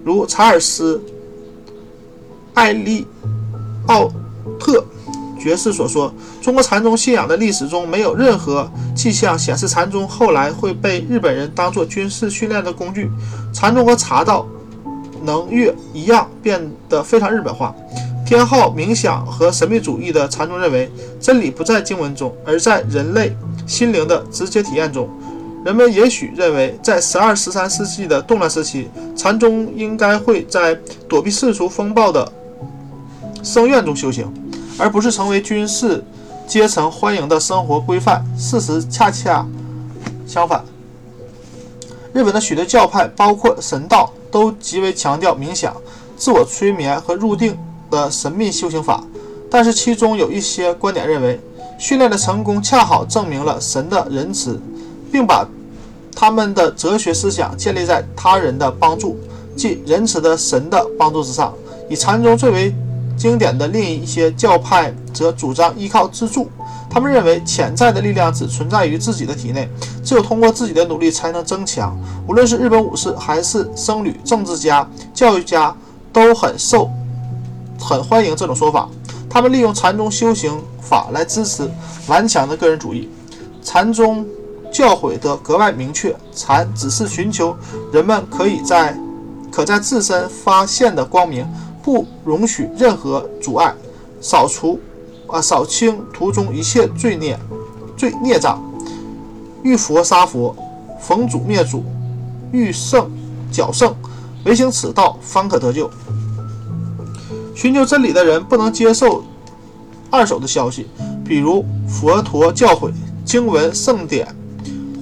[0.03, 0.97] 如查尔斯·
[2.55, 3.07] 艾利
[3.89, 4.11] 奥
[4.59, 4.83] 特
[5.39, 13.11] 爵士所说，中国禅宗信仰的历史中没有任何迹象显示禅宗后来会被日本人当作军事训练的工具。
[13.53, 14.47] 禅宗和茶道、
[15.23, 17.75] 能乐一样变得非常日本化。
[18.27, 23.35] 偏好冥想和神秘主义的禅宗认为，真理不在经文中，而在人类
[23.67, 25.09] 心灵的直接体验中。
[25.65, 30.75] 人们也许认为，在十二、十三世纪的动乱时期，禅宗应该会在
[31.09, 32.31] 躲避世俗风暴的
[33.43, 34.33] 僧院中修行，
[34.79, 36.05] 而不是成为军事
[36.47, 38.25] 阶层欢迎的生活规范。
[38.37, 39.47] 事实恰恰
[40.27, 40.65] 相反。
[42.13, 45.77] 日本的许多教派，包括神道，都极为强调冥想、
[46.17, 47.57] 自我催眠和入定。
[47.91, 49.03] 的神秘修行法，
[49.51, 51.41] 但是其中有一些观点认为，
[51.79, 54.61] 训练的成功恰好证明了神的仁慈，
[55.11, 55.49] 并把
[56.15, 59.19] 他们的哲学思想建立在他人的帮助，
[59.57, 61.55] 即仁慈的神的帮助之上。
[61.89, 62.75] 以禅宗最为
[63.19, 66.49] 经典的另一些教派则主张依靠自助，
[66.89, 69.69] 他们认为潜在的力量只存在于自己的体内，
[70.05, 71.99] 只有通过自己的努力才能增强。
[72.29, 75.75] 无论是日本武士，还是僧侣、政治家、教育家，
[76.13, 76.89] 都很受。
[77.81, 78.89] 很欢迎这种说法。
[79.29, 81.69] 他们利用禅宗修行法来支持
[82.07, 83.11] 顽强的个人主义。
[83.63, 84.25] 禅宗
[84.73, 87.57] 教诲得格外明确：禅只是寻求
[87.93, 88.99] 人们可以在
[89.51, 91.47] 可在自身发现的光明，
[91.83, 93.75] 不容许任何阻碍，
[94.21, 94.79] 扫除
[95.27, 97.39] 啊扫清途中一切罪孽
[97.97, 98.63] 罪孽障。
[99.63, 100.55] 遇佛杀佛，
[101.01, 101.85] 逢主灭主，
[102.53, 103.11] 遇圣
[103.51, 103.95] 剿圣，
[104.45, 105.91] 唯行此道，方可得救。
[107.55, 109.25] 寻求真理的人不能接受
[110.11, 110.87] 二手的消息，
[111.25, 112.93] 比如佛陀教诲、
[113.25, 114.29] 经文、圣典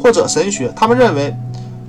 [0.02, 0.72] 或者神学。
[0.74, 1.36] 他们认为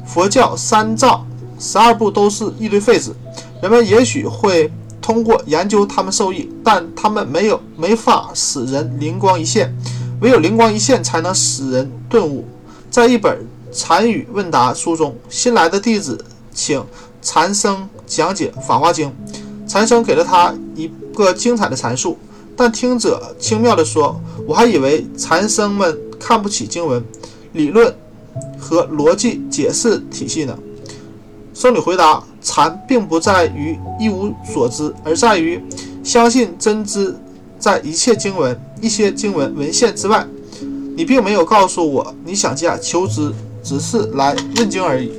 [0.05, 1.25] 佛教三藏
[1.57, 3.13] 十二部都是一堆废纸。
[3.61, 9.73] 人们也许会通过研究他们受益，但他们没有没法使人灵光一现。
[10.21, 12.45] 唯有灵光一现，才能使人顿悟。
[12.89, 16.83] 在一本禅语问答书中，新来的弟子请
[17.21, 19.09] 禅僧讲解《法华经》。
[19.67, 22.17] 禅僧给了他一个精彩的阐述，
[22.55, 27.03] 但听者轻妙地说：“我还以为禅僧们看不起经文、
[27.53, 27.93] 理论
[28.57, 30.57] 和逻辑解释体系呢。”
[31.53, 35.61] 僧侣回答：“禅并不在于一无所知，而在于
[36.01, 37.13] 相信真知
[37.59, 40.25] 在一切经文、一些经文文献之外。
[40.95, 45.11] 你并没有告诉我你想加求知，只是来问经而已。”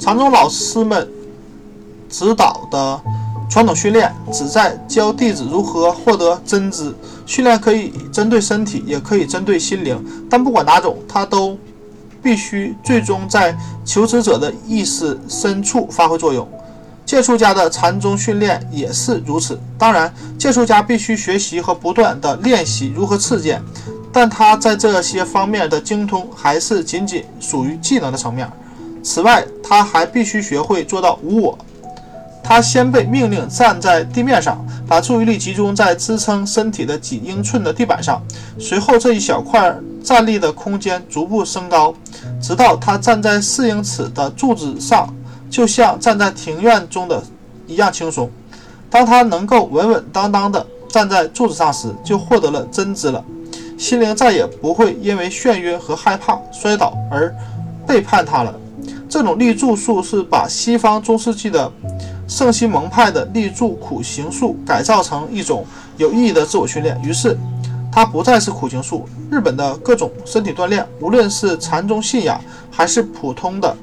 [0.00, 1.08] 禅宗老师们
[2.08, 3.00] 指导的
[3.48, 6.92] 传统训练，旨在教弟子如何获得真知。
[7.28, 11.58] 训练可以针对身体，也可以针对心灵，但不管哪种，它都
[12.22, 16.48] 必须最终在求知者的意识深处发挥作用。
[17.04, 19.60] 剑术家的禅宗训练也是如此。
[19.76, 23.62] 当然，剑术家必须学习和不断的练习如何刺剑，
[24.10, 28.50] 但他在这些方面的精通还是仅仅属于技能的层面。
[29.02, 31.58] 此外，他还必须学会做到无我。
[32.42, 38.22] 他先被命令站在地面上，把注意力集中在支撑身体的几英寸的地板上。
[38.58, 41.94] 随后，这一小块站立的空间逐步升高，
[42.40, 45.12] 直到他站在四英尺的柱子上，
[45.50, 47.22] 就像站在庭院中的
[47.66, 48.30] 一样轻松。
[48.88, 53.22] 当他能够稳稳当当地站在柱子上时，就获得了真知了。
[53.76, 57.32] 心灵再也不会因为眩晕和害怕摔倒而
[57.86, 58.54] 背叛他了。
[59.08, 61.70] 这种立柱术是把西方中世纪的
[62.28, 65.64] 圣西蒙派的立柱苦行术改造成一种
[65.96, 67.36] 有意义的自我训练，于是
[67.90, 69.08] 它不再是苦行术。
[69.30, 73.74] 日本的各种身体锻炼，无论是禅宗信仰还是普通的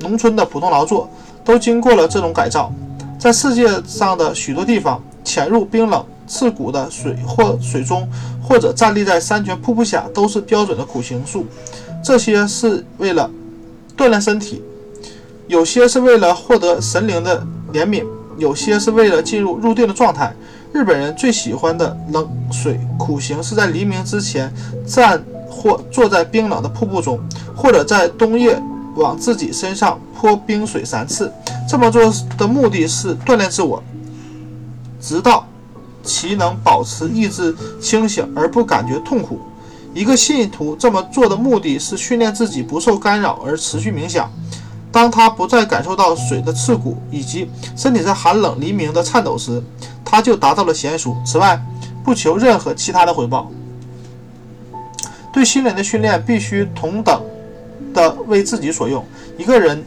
[0.00, 1.08] 农村的普通劳作，
[1.44, 2.72] 都经过了这种改造。
[3.18, 8.08] 在世界上的许多地方，潜入冰冷刺骨的水或水中，
[8.42, 11.46] 或者站立在山泉瀑布下，都是标准的苦行术。
[12.02, 13.30] 这些是为了。
[13.96, 14.60] 锻炼身体，
[15.46, 18.04] 有些是为了获得神灵的怜悯，
[18.38, 20.32] 有些是为了进入入定的状态。
[20.72, 24.52] 日本人最喜欢的冷水苦行是在黎明之前
[24.86, 27.18] 站或坐在冰冷的瀑布中，
[27.54, 28.60] 或者在冬夜
[28.96, 31.32] 往自己身上泼冰水三次。
[31.68, 33.82] 这么做的目的是锻炼自我，
[35.00, 35.46] 直到
[36.02, 39.40] 其能保持意志清醒而不感觉痛苦。
[39.94, 44.30] 一个信徒这么做的目的是训练自己不受干扰而持续冥想。
[44.94, 49.60] 当他不再感受到水的刺骨以及身体在寒冷黎明的颤抖时，
[50.04, 51.16] 他就达到了娴熟。
[51.26, 51.60] 此外，
[52.04, 53.50] 不求任何其他的回报。
[55.32, 57.20] 对心灵的训练必须同等
[57.92, 59.04] 的为自己所用。
[59.36, 59.84] 一个人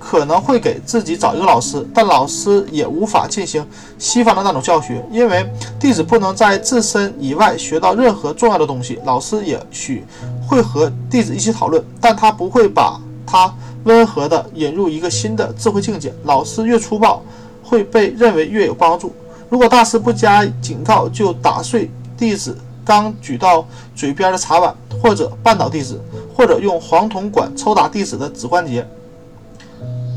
[0.00, 3.64] 可能会给自己找一个老师，但老师也无法进行
[4.00, 8.98] 西方的那种教学，因为弟子不能在自身以外学到任何重要的东西。
[9.04, 10.04] 老师也许
[10.44, 13.54] 会和弟子一起讨论，但他不会把他。
[13.84, 16.12] 温和地引入一个新的智慧境界。
[16.24, 17.22] 老师越粗暴，
[17.62, 19.12] 会被认为越有帮助。
[19.48, 26.00] 如果大师不加警告就打碎弟子刚举到嘴边的茶碗，或者绊倒弟子，
[26.34, 28.86] 或者用黄铜管抽打弟子的指关节，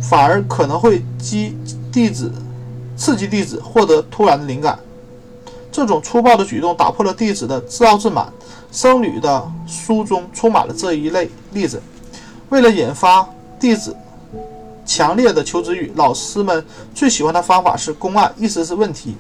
[0.02, 1.58] 反而可能会激
[1.92, 2.32] 弟子、
[2.96, 4.78] 刺激弟子获得突然的灵感。
[5.72, 8.32] 这种粗暴的举动打破了弟子的自傲自满。
[8.72, 11.80] 僧侣的书中充满了这一类例子。
[12.50, 13.28] 为了引发
[13.64, 13.96] 弟子
[14.86, 19.16] 强烈的求知欲，老师们最喜欢的方法是公案，意思是问题。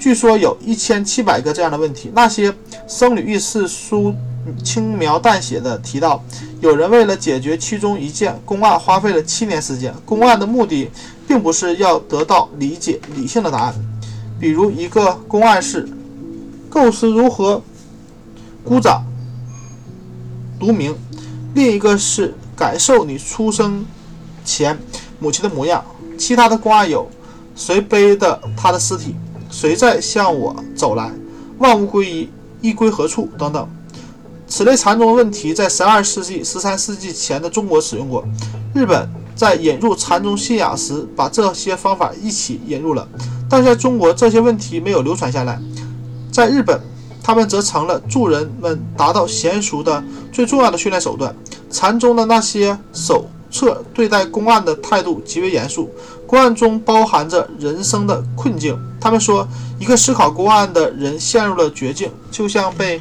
[0.00, 2.10] 据说有一千七百个这样的问题。
[2.12, 2.52] 那些
[2.88, 4.12] 僧侣意识书
[4.64, 6.20] 轻描淡写的提到，
[6.60, 9.94] 有人为了解决其中一件公案花费了七年时间。
[10.04, 10.90] 公案的目的
[11.28, 13.74] 并不是要得到理解理性的答案，
[14.40, 15.88] 比如一个公案是
[16.68, 17.62] 构思如何
[18.64, 19.04] 孤掌
[20.58, 20.92] 独鸣，
[21.54, 22.34] 另一个是。
[22.56, 23.84] 感受你出生
[24.44, 24.78] 前
[25.18, 25.84] 母亲的模样。
[26.18, 27.06] 其他的瓜有：
[27.54, 29.14] 谁背的他的尸体？
[29.50, 31.12] 谁在向我走来？
[31.58, 32.30] 万物归一，
[32.62, 33.28] 一归何处？
[33.38, 33.68] 等等。
[34.48, 38.24] 此类禅宗问题在十二世纪、十三世纪前的中国使用过。
[38.74, 43.06] 日本在引入禅宗信仰时，把这些方法一起引入了，
[43.50, 45.60] 但在中国这些问题没有流传下来。
[46.32, 46.80] 在日本，
[47.22, 51.34] 他们则成了助人们达到娴熟的最重要的训练手段。
[51.76, 55.90] 禅宗的那些手册对待公案的态度极为严肃，
[56.26, 58.74] 公案中包含着人生的困境。
[58.98, 59.46] 他们说，
[59.78, 62.98] 一个思考公案的人陷入了绝境，就像被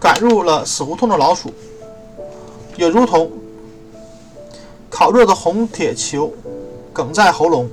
[0.00, 1.52] 赶入了死胡同的老鼠，
[2.78, 3.30] 也如同
[4.88, 6.32] 烤热的红铁球
[6.94, 7.68] 梗在喉咙。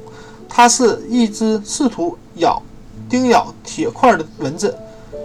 [0.50, 2.62] 它是一只试图咬、
[3.10, 4.78] 叮咬铁块的蚊子。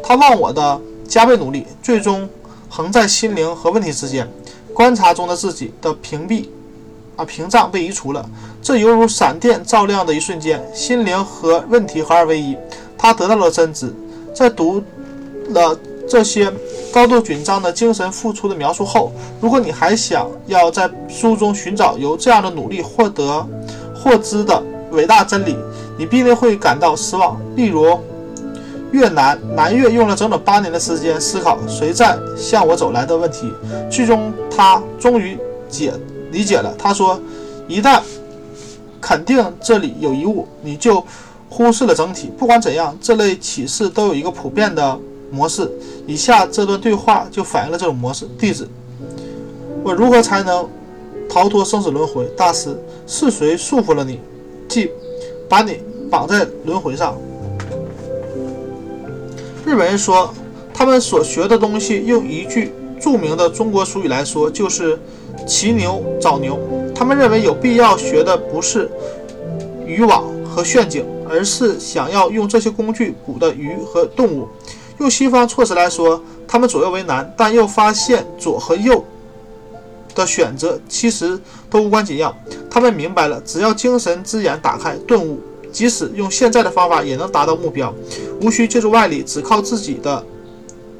[0.03, 2.29] 他忘我的加倍努力，最终
[2.69, 4.29] 横在心灵和问题之间。
[4.73, 6.47] 观察中的自己的屏蔽
[7.17, 8.25] 啊屏障被移除了，
[8.63, 12.57] 这犹如闪电照亮的一瞬间，心灵和问题合二为一。
[12.97, 13.93] 他得到了真知。
[14.35, 14.83] 在读
[15.49, 16.51] 了这些
[16.93, 23.47] 高度紧张的精神付出的描述后，如果你还想要在书中寻找由这样的努力获得
[23.95, 25.57] 获知的伟大真理，
[25.99, 27.39] 你必定会感到失望。
[27.55, 27.99] 例如。
[28.93, 33.53] 越南南越用了整整八年的时间思考谁在向我走来的问题，
[33.91, 35.93] 最终他终于解
[36.33, 36.75] 理解了。
[36.77, 37.21] 他说
[37.69, 38.01] ：“一旦
[39.01, 41.05] 肯定这里有一物，你就
[41.49, 42.31] 忽视了整体。
[42.37, 44.99] 不管怎样，这类启示都有一个普遍的
[45.31, 45.71] 模式。
[46.07, 48.27] 以下这段对话就反映了这种模式。
[48.39, 48.69] 弟子，
[49.85, 50.69] 我如何才能
[51.29, 52.27] 逃脱生死轮回？
[52.37, 52.77] 大师，
[53.07, 54.19] 是谁束缚了你？
[54.69, 54.91] 即
[55.49, 57.17] 把你绑在轮回上？”
[59.65, 60.33] 日本人说，
[60.73, 64.99] 他们所学的东西，用一句著名的中国俗语来说，就是
[65.47, 66.59] “骑牛找牛”。
[66.95, 68.91] 他们认为有必要学的不是
[69.87, 74.49] 渔网和陷阱，而是想要用这些工具捕的鱼和动物。
[74.99, 79.05] 用西方措辞来说，他们左右为难，但又发现左和右
[80.15, 81.39] 的选择其实
[81.71, 82.35] 都无关紧要。
[82.71, 85.39] 他们明白了，只要精神之眼打开，顿悟。
[85.73, 87.93] 即使用现在的方法也能达到目标，
[88.41, 90.25] 无需借助外力，只靠自己的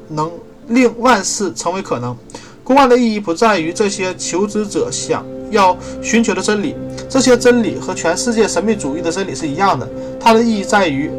[0.09, 0.31] 能
[0.67, 2.15] 令万事成为可能。
[2.63, 6.75] 公案的意义不在于这些求知者想要寻求的真理，
[7.09, 9.87] 这些真理和全世界神秘主义的真理是一样的。
[10.19, 11.09] 它的意义在于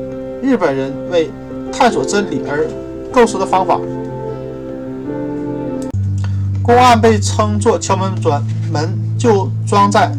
[0.43, 1.31] 日本人为
[1.73, 2.67] 探索真理而
[3.13, 3.79] 构思的方法。
[6.63, 10.11] 公案被称作敲门砖，门就装在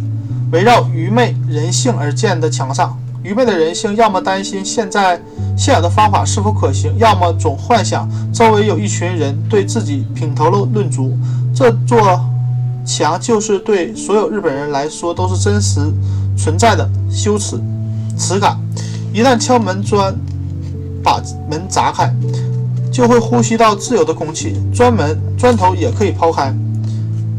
[0.51, 2.95] 围绕愚昧人性而建的墙上。
[3.24, 5.19] 愚昧的人性，要么担心现在
[5.57, 11.17] 现有的方法是否可行，要么总幻想周围有一群人对自己品头论足。
[11.55, 12.19] 这座
[12.86, 15.80] 墙就是对所有日本人来说都是真实
[16.36, 17.57] 存在的羞耻
[18.17, 18.59] 耻感。
[19.13, 20.13] 一旦敲门砖
[21.01, 22.13] 把门砸开，
[22.91, 26.53] 就会呼吸到自由的空气，砖门砖头也可以抛开，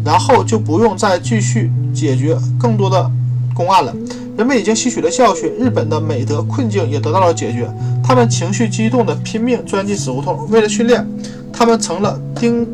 [0.04, 3.10] 然后就不用再继续解决更多的
[3.52, 3.92] 公案了。
[4.36, 7.72] 人们已经吸取了教训，日本的美德困境也得到了解决。
[8.02, 10.48] 他们情绪激动地拼命钻进死胡同。
[10.50, 11.06] 为了训练，
[11.52, 12.66] 他们成了钉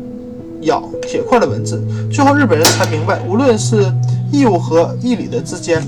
[0.61, 1.83] 咬铁块的文字。
[2.11, 3.93] 最后，日本人才明白，无论是
[4.31, 5.81] 义务和义理的之间，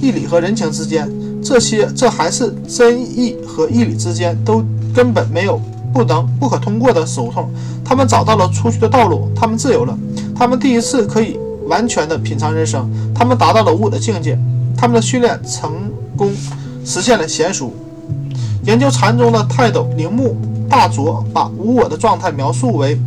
[0.00, 1.08] 义理和人情之间，
[1.40, 5.60] 这些这还是真义和义理之间，都根本没有
[5.92, 7.48] 不能不可通过的死胡同。
[7.84, 9.96] 他们找到了出去的道路，他们自由了，
[10.34, 14.36] 他们第一次可以完全的品尝人生，他们达到了无我的境界，
[14.80, 16.32] 他们的训练成功，
[16.86, 17.70] 实现了娴熟。
[18.64, 20.34] 研究禅宗的泰斗铃木
[20.70, 22.98] 大拙把无我的状态描述为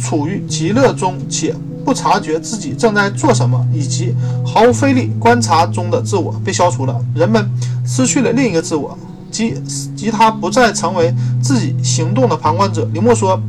[0.00, 1.54] 处于极乐中且
[1.84, 7.48] 不察觉自己正在做什么，以及毫无费力观察中的自我被消除了，人们
[7.86, 8.98] 失去了另一个自我，
[9.30, 9.54] 即
[9.94, 12.84] 即他不再成为自己行动的旁观者。
[12.92, 13.40] 铃木说：“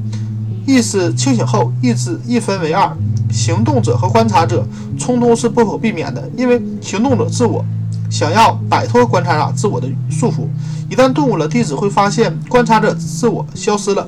[0.67, 2.93] 意识清醒后，意志一分为二，
[3.31, 4.67] 行动者和观察者
[4.99, 7.63] 冲突是不可避免的，因为行动者自我
[8.11, 10.45] 想要摆脱观察者自我的束缚。”
[10.91, 14.05] 一旦顿悟了，弟子会发现观察者自我消失了，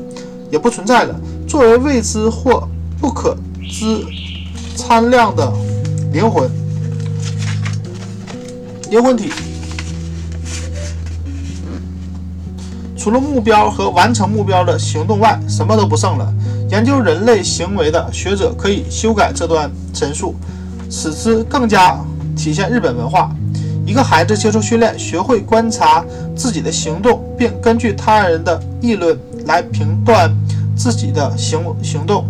[0.51, 1.17] 也不存在了。
[1.47, 2.67] 作为未知或
[2.99, 3.37] 不可
[3.69, 4.05] 知
[4.75, 5.49] 参量的
[6.11, 6.49] 灵魂，
[8.89, 9.31] 灵魂体，
[12.97, 16.33] 除了目标和完成目标的行动外，什么都不剩了。
[16.69, 20.35] 研究人类行为的学者可以修改这段陈述，
[20.89, 21.99] 使之更加
[22.35, 23.31] 体现日本文化。
[23.85, 26.05] 一个孩子接受训练，学会观察
[26.35, 30.31] 自己的行动，并根据他人的议论来评断
[30.77, 32.23] 自己的行行动。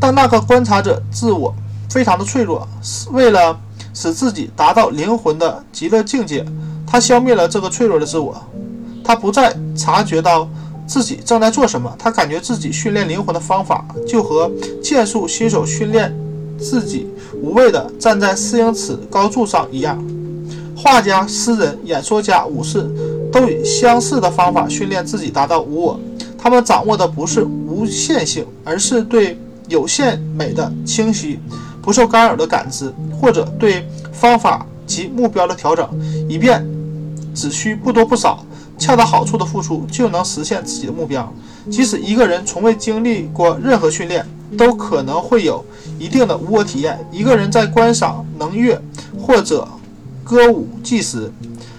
[0.00, 1.54] 但那个观察者自我
[1.90, 2.66] 非常的脆弱，
[3.12, 3.60] 为了
[3.92, 6.42] 使自己达到灵魂的极乐境界，
[6.86, 8.34] 他消灭了这个脆弱的自我。
[9.04, 10.48] 他不再察觉到
[10.86, 14.50] 自己正在做什么，他感觉自己训练灵魂的方法就和
[14.82, 16.14] 剑术新手训练。
[16.58, 17.08] 自己
[17.42, 20.00] 无畏地站在四英尺高柱上一样，
[20.76, 22.88] 画家、诗人、演说家、武士
[23.32, 26.00] 都以相似的方法训练自己达到无我。
[26.38, 31.40] 他们掌握的不是无限性，而是对有限美的清晰、
[31.82, 35.88] 不受干扰的感知，或者对方法及目标的调整，
[36.28, 36.64] 以便
[37.34, 38.44] 只需不多不少、
[38.78, 41.32] 恰到好处的付出就能实现自己的目标。
[41.70, 44.26] 即使一个人从未经历过任何训练，
[44.58, 45.64] 都可能会有
[45.98, 46.98] 一定的无我体验。
[47.12, 48.80] 一个人在观赏能乐
[49.20, 49.66] 或者
[50.24, 51.30] 歌舞伎时，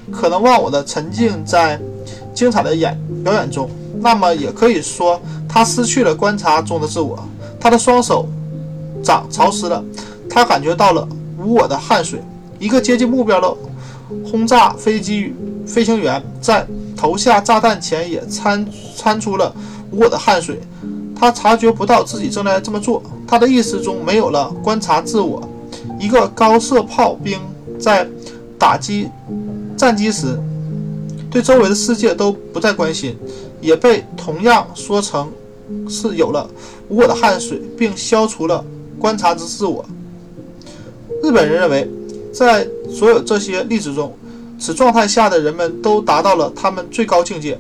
[0.10, 1.80] 可能忘我的沉浸在
[2.34, 3.70] 精彩的演表演中，
[4.00, 7.18] 那么也可以说他失去了观察中的自我。
[7.60, 8.28] 他的双手
[9.04, 9.84] 掌潮湿了，
[10.30, 12.22] 他感觉到了无我的汗水。
[12.60, 13.54] 一个接近目标的
[14.26, 15.34] 轰炸飞机
[15.68, 16.66] 飞行员在
[17.04, 19.54] 投下炸弹前也参参出了
[19.92, 20.62] 无我的汗水。
[21.14, 25.44] 他察觉不到自己正在这么做，他的意识中没有了观察自我。
[26.00, 27.42] 一个高射炮兵
[27.78, 28.08] 在
[28.58, 29.10] 打击
[29.76, 30.40] 战机时，
[31.30, 33.18] 对周围的世界都不再关心，
[33.60, 35.30] 也被同样说成
[35.90, 36.50] 是有了
[36.88, 38.64] 无我的汗水，并消除了
[38.98, 39.84] 观察之自我。
[41.22, 41.90] 日本人认为，
[42.34, 44.16] 在所有这些例子中，
[44.64, 47.60] 此状态下的人们都达到了他们最高境界。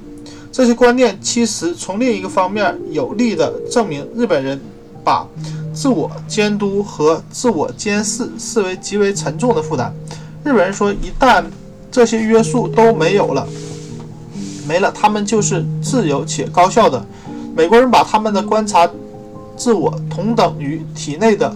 [0.53, 4.57] 这些观念其实从另一个方面有力地证明，日本人
[5.03, 5.27] 把
[5.73, 9.93] 自我监督和自我监视视为极为沉重的负担。
[10.45, 11.43] 日本人说，一旦
[11.91, 13.45] 这些约束都没有了，
[14.65, 17.05] 没了，他们就是自由且高效的。
[17.53, 18.89] 美国人把他们的观察
[19.57, 21.53] 自我同等于体内的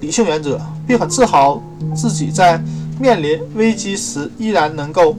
[0.00, 1.62] 理性原则，并很自豪
[1.94, 2.60] 自己在
[3.00, 5.16] 面临危机时依然能够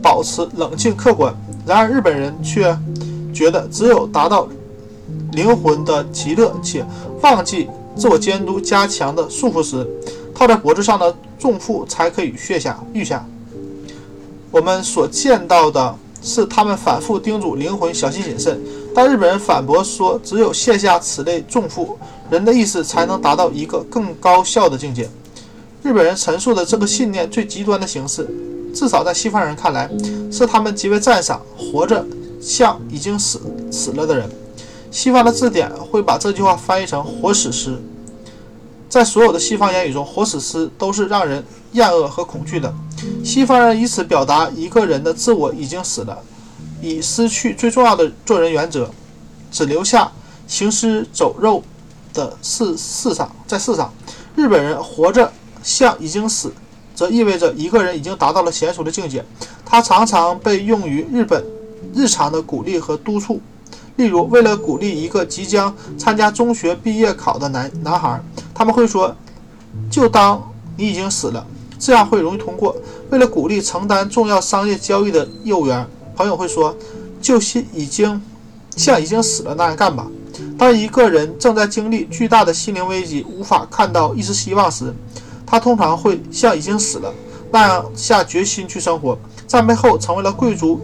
[0.00, 1.34] 保持冷静客观。
[1.66, 2.78] 然而，日本人却
[3.34, 4.48] 觉得，只有达到
[5.32, 6.86] 灵魂的极乐，且
[7.20, 9.84] 忘记自我监督加强的束缚时，
[10.32, 13.26] 套在脖子上的重负才可以卸下、御下。
[14.52, 18.60] 我们所见到的是，他们反复叮嘱灵魂小心谨慎，
[18.94, 21.98] 但日本人反驳说，只有卸下此类重负，
[22.30, 25.08] 人的意识才能达到一个更高效的境界。
[25.82, 28.28] 日本人陈述的这个信念最极端的形式。
[28.74, 29.90] 至少在西方人看来，
[30.30, 32.04] 是他们极为赞赏活着
[32.40, 33.40] 像已经死
[33.72, 34.28] 死了的人。
[34.90, 37.76] 西方的字典会把这句话翻译成“活死尸”。
[38.88, 42.72] 在所有的西方言语中，“活死尸”都是让人厌恶和恐惧的。
[43.24, 46.18] 西方人以此表达一个人的自我已经死了，
[46.82, 48.88] 已失去最重要的做人原则，
[49.50, 50.12] 只留下
[50.46, 51.62] 行尸走肉
[52.12, 53.92] 的世世上，在世上，
[54.34, 55.32] 日本人活着
[55.66, 56.52] 像已经死。
[56.94, 59.22] 则意味着一个人已经达到了娴熟的境界。
[59.66, 61.44] 它常常被用于日本
[61.92, 63.38] 日常的鼓励和督促。
[63.96, 68.18] 例如，为了鼓励一个即将参加中学毕业考的男男孩，
[68.54, 69.14] 他们会说
[69.90, 70.42] ：“就当
[70.76, 71.46] 你已经死了，
[71.78, 72.74] 这样会容易通过。”
[73.10, 76.74] 为了鼓励承担重要商业交易的业务员，朋友会说
[77.20, 77.38] ：“就
[77.74, 78.22] 已经
[78.74, 80.06] 像已经死了那样干吧。
[80.58, 84.94] 当一个人正在经历巨大的心灵危机，无法看到一丝希望时，
[85.46, 87.14] 他通常会像已经死了
[87.52, 89.16] 那样下决心去生活。
[89.46, 90.80] 在背后成为了贵族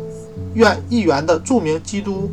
[0.54, 2.30] 院议员的著名基督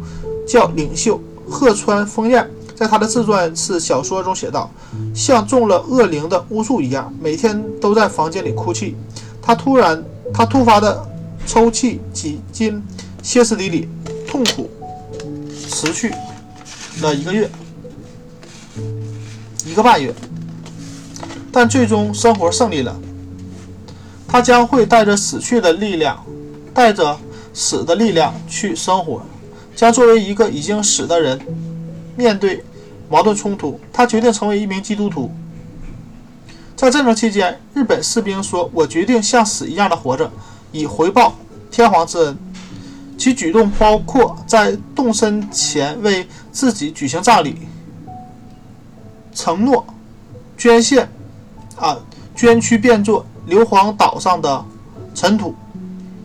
[0.48, 1.20] 教领袖
[1.50, 4.70] 鹤川丰彦，在他的自传式小说中写道
[5.16, 8.96] ：“像中了恶灵的巫术一样，每天都在房间里哭泣。
[9.42, 11.04] 他突然，他突发的
[11.48, 12.82] 抽泣几经
[13.24, 13.90] 歇斯底里，
[14.28, 14.70] 痛苦
[15.68, 16.14] 持续。”
[17.02, 17.50] 了一个月，
[19.66, 20.14] 一个半月，
[21.52, 23.00] 但最终生活胜利了。
[24.28, 26.24] 他将会带着死去的力量，
[26.74, 27.18] 带着
[27.54, 29.22] 死的力量去生活，
[29.76, 31.40] 将作为一个已经死的人
[32.16, 32.64] 面对
[33.10, 33.80] 矛盾冲突。
[33.92, 35.32] 他决定成为一名基督徒。
[36.76, 40.32] 在战争期间，日本士兵说：“我决定像死一样的活着，
[40.72, 41.36] 以回报
[41.72, 42.38] 天皇之恩。”
[43.18, 47.58] 其举动包括在动身前为自己举行葬礼、
[49.34, 49.86] 承诺
[50.58, 51.10] 捐献
[51.80, 51.98] 啊
[52.36, 54.66] 捐躯变作硫磺岛上的
[55.16, 55.56] 尘土，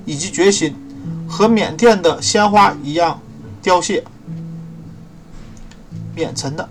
[0.05, 0.75] 以及决心
[1.29, 3.21] 和缅甸的鲜花一样
[3.63, 4.05] 凋谢。
[6.15, 6.69] 缅尘的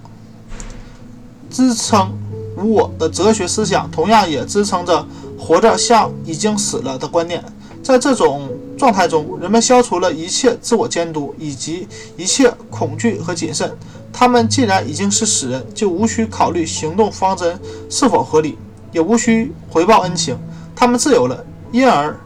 [1.50, 2.14] 支撑
[2.58, 5.06] 无我的哲学思想，同样也支撑着
[5.38, 7.44] 活着像已经死了的观念。
[7.84, 13.76] 在这种状态中，人们消除了一切自我监督以及一切恐惧和谨慎。
[14.14, 17.60] 他们既然已经是死人，就无需考虑行动方针
[17.90, 18.58] 是否合理，
[18.94, 20.38] 也无需回报恩情。
[20.74, 22.18] 他们自由了，因而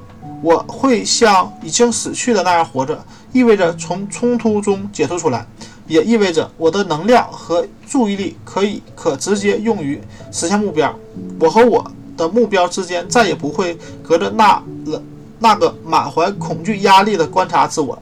[0.44, 5.48] 我会像已经死去的那样活着，意味着从冲突中解脱出来，
[5.88, 10.00] 也意味着我的能量和注意力可以可直接用于
[10.32, 10.94] 实现目标。
[11.40, 15.02] 我和我的目标之间再也不会隔着那了。
[15.40, 17.96] 那个满怀恐惧、压力的观察自我，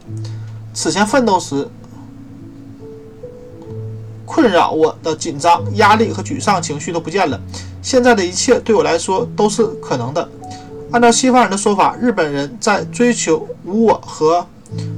[0.73, 1.67] 此前奋斗时
[4.25, 7.37] 困扰我的紧张、压力和沮丧情绪都不见了。
[7.85, 10.27] 现在的一切对我来说都是可能的。
[10.91, 14.43] 按照西方人的说法，日本人在追求无我和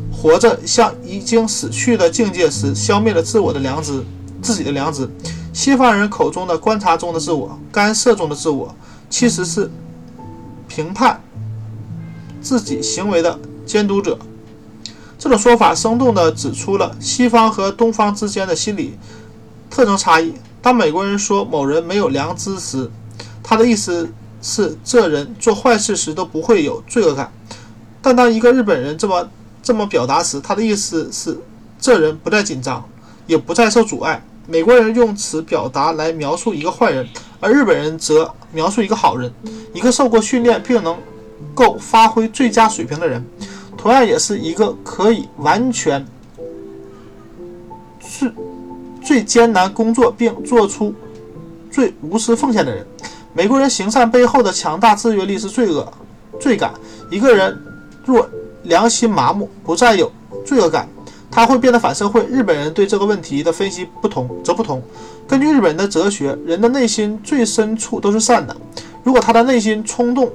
[0.10, 4.02] 活着像已经死去的境界时，消灭了自我的良知、
[4.42, 5.06] 自己的良知。
[5.52, 8.74] 西方人口中的观察中的自我、干涉中的自我，
[9.10, 9.70] 其实是
[10.70, 11.22] 评判。
[12.40, 14.18] 自己行为的监督者，
[15.20, 18.98] 这种说法生动地指出了西方和东方之间的心理
[19.70, 20.34] 特征差异。
[20.68, 22.92] 当美国人说某人没有良知时，
[23.42, 24.12] 他的意思
[24.42, 27.26] 是这人做坏事时都不会有罪恶感；
[28.02, 29.30] 但当一个日本人这么
[29.64, 31.40] 这么表达时，他的意思是
[31.80, 32.84] 这人不再紧张，
[33.28, 34.22] 也不再受阻碍。
[34.46, 37.08] 美国人用此表达来描述一个坏人，
[37.40, 39.34] 而日本人则描述一个好人，
[39.74, 40.98] 一个受过训练并能。
[41.54, 43.24] 够发挥最佳水平的人，
[43.78, 46.06] 同样也是一个可以完全
[48.00, 48.30] 最
[49.08, 50.94] 最艰难工作并做出
[51.72, 52.86] 最无私奉献的人。
[53.34, 55.90] 美国人行善背后的强大制约力是罪恶
[56.42, 56.74] 罪感。
[57.10, 57.58] 一个人
[58.06, 58.28] 若
[58.64, 60.12] 良心麻木，不再有
[60.46, 60.90] 罪恶感，
[61.32, 62.26] 他会变得反社会。
[62.26, 64.84] 日本人对这个问题的分析不同则不同。
[65.26, 68.54] 根据日本人的哲学，人的内心最深处都是善的。
[69.06, 70.30] 如果他的内心冲动，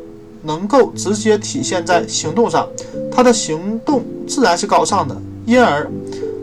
[0.44, 2.66] 能够直接体现在行动上，
[3.10, 5.14] 他的行动自然是高尚的。
[5.44, 5.86] 因而，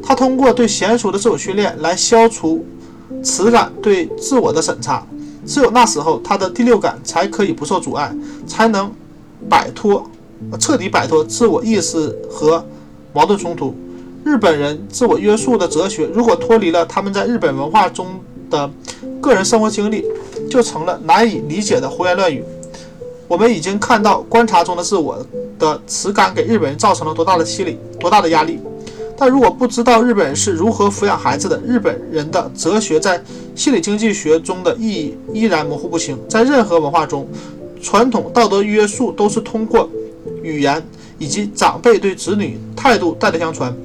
[0.03, 2.65] 他通过对娴熟的自我训练来消除
[3.23, 5.05] 耻感对自我的审查。
[5.45, 8.13] 只有那时候，他的第六感才可以不受阻碍，
[8.45, 8.91] 才能
[9.49, 10.07] 摆脱、
[10.59, 12.63] 彻底摆脱自我意识和
[13.13, 13.75] 矛盾冲突。
[14.23, 18.05] 日本人自我约束的哲学，如果脱离了他们在日本文化中
[18.49, 18.69] 的
[19.21, 20.05] 个人生活经历，
[20.49, 22.43] 就成了难以理解的胡言乱语。
[23.27, 25.25] 我们已经看到观察中的自我
[25.57, 28.59] 的耻感给日本人造成了多大的心理、多大的压力。
[29.19, 33.21] 但如果不知道日本人是如何抚养孩子的，日本人的哲学在
[33.53, 36.17] 心理经济学中的意义依然模糊不清。
[36.29, 37.27] 在任何文化中，
[37.81, 39.89] 传统道德约束都是通过
[40.41, 40.81] 语言
[41.17, 43.75] 以及长辈对子女态度代代相传。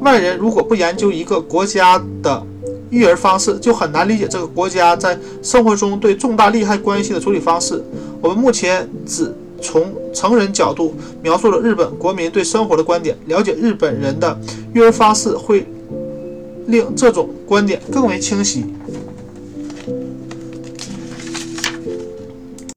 [0.00, 2.46] 外人如果不研究一个国家的
[2.90, 7.82] 育儿方式，就很难理解这个国家在生活中对重大利害关系的处理方式。
[8.20, 14.36] 我们目前只从成人角度描述了日本国民对生活的观点，了解日本人的
[14.74, 15.64] 育儿方式会
[16.66, 18.66] 令这种观点更为清晰。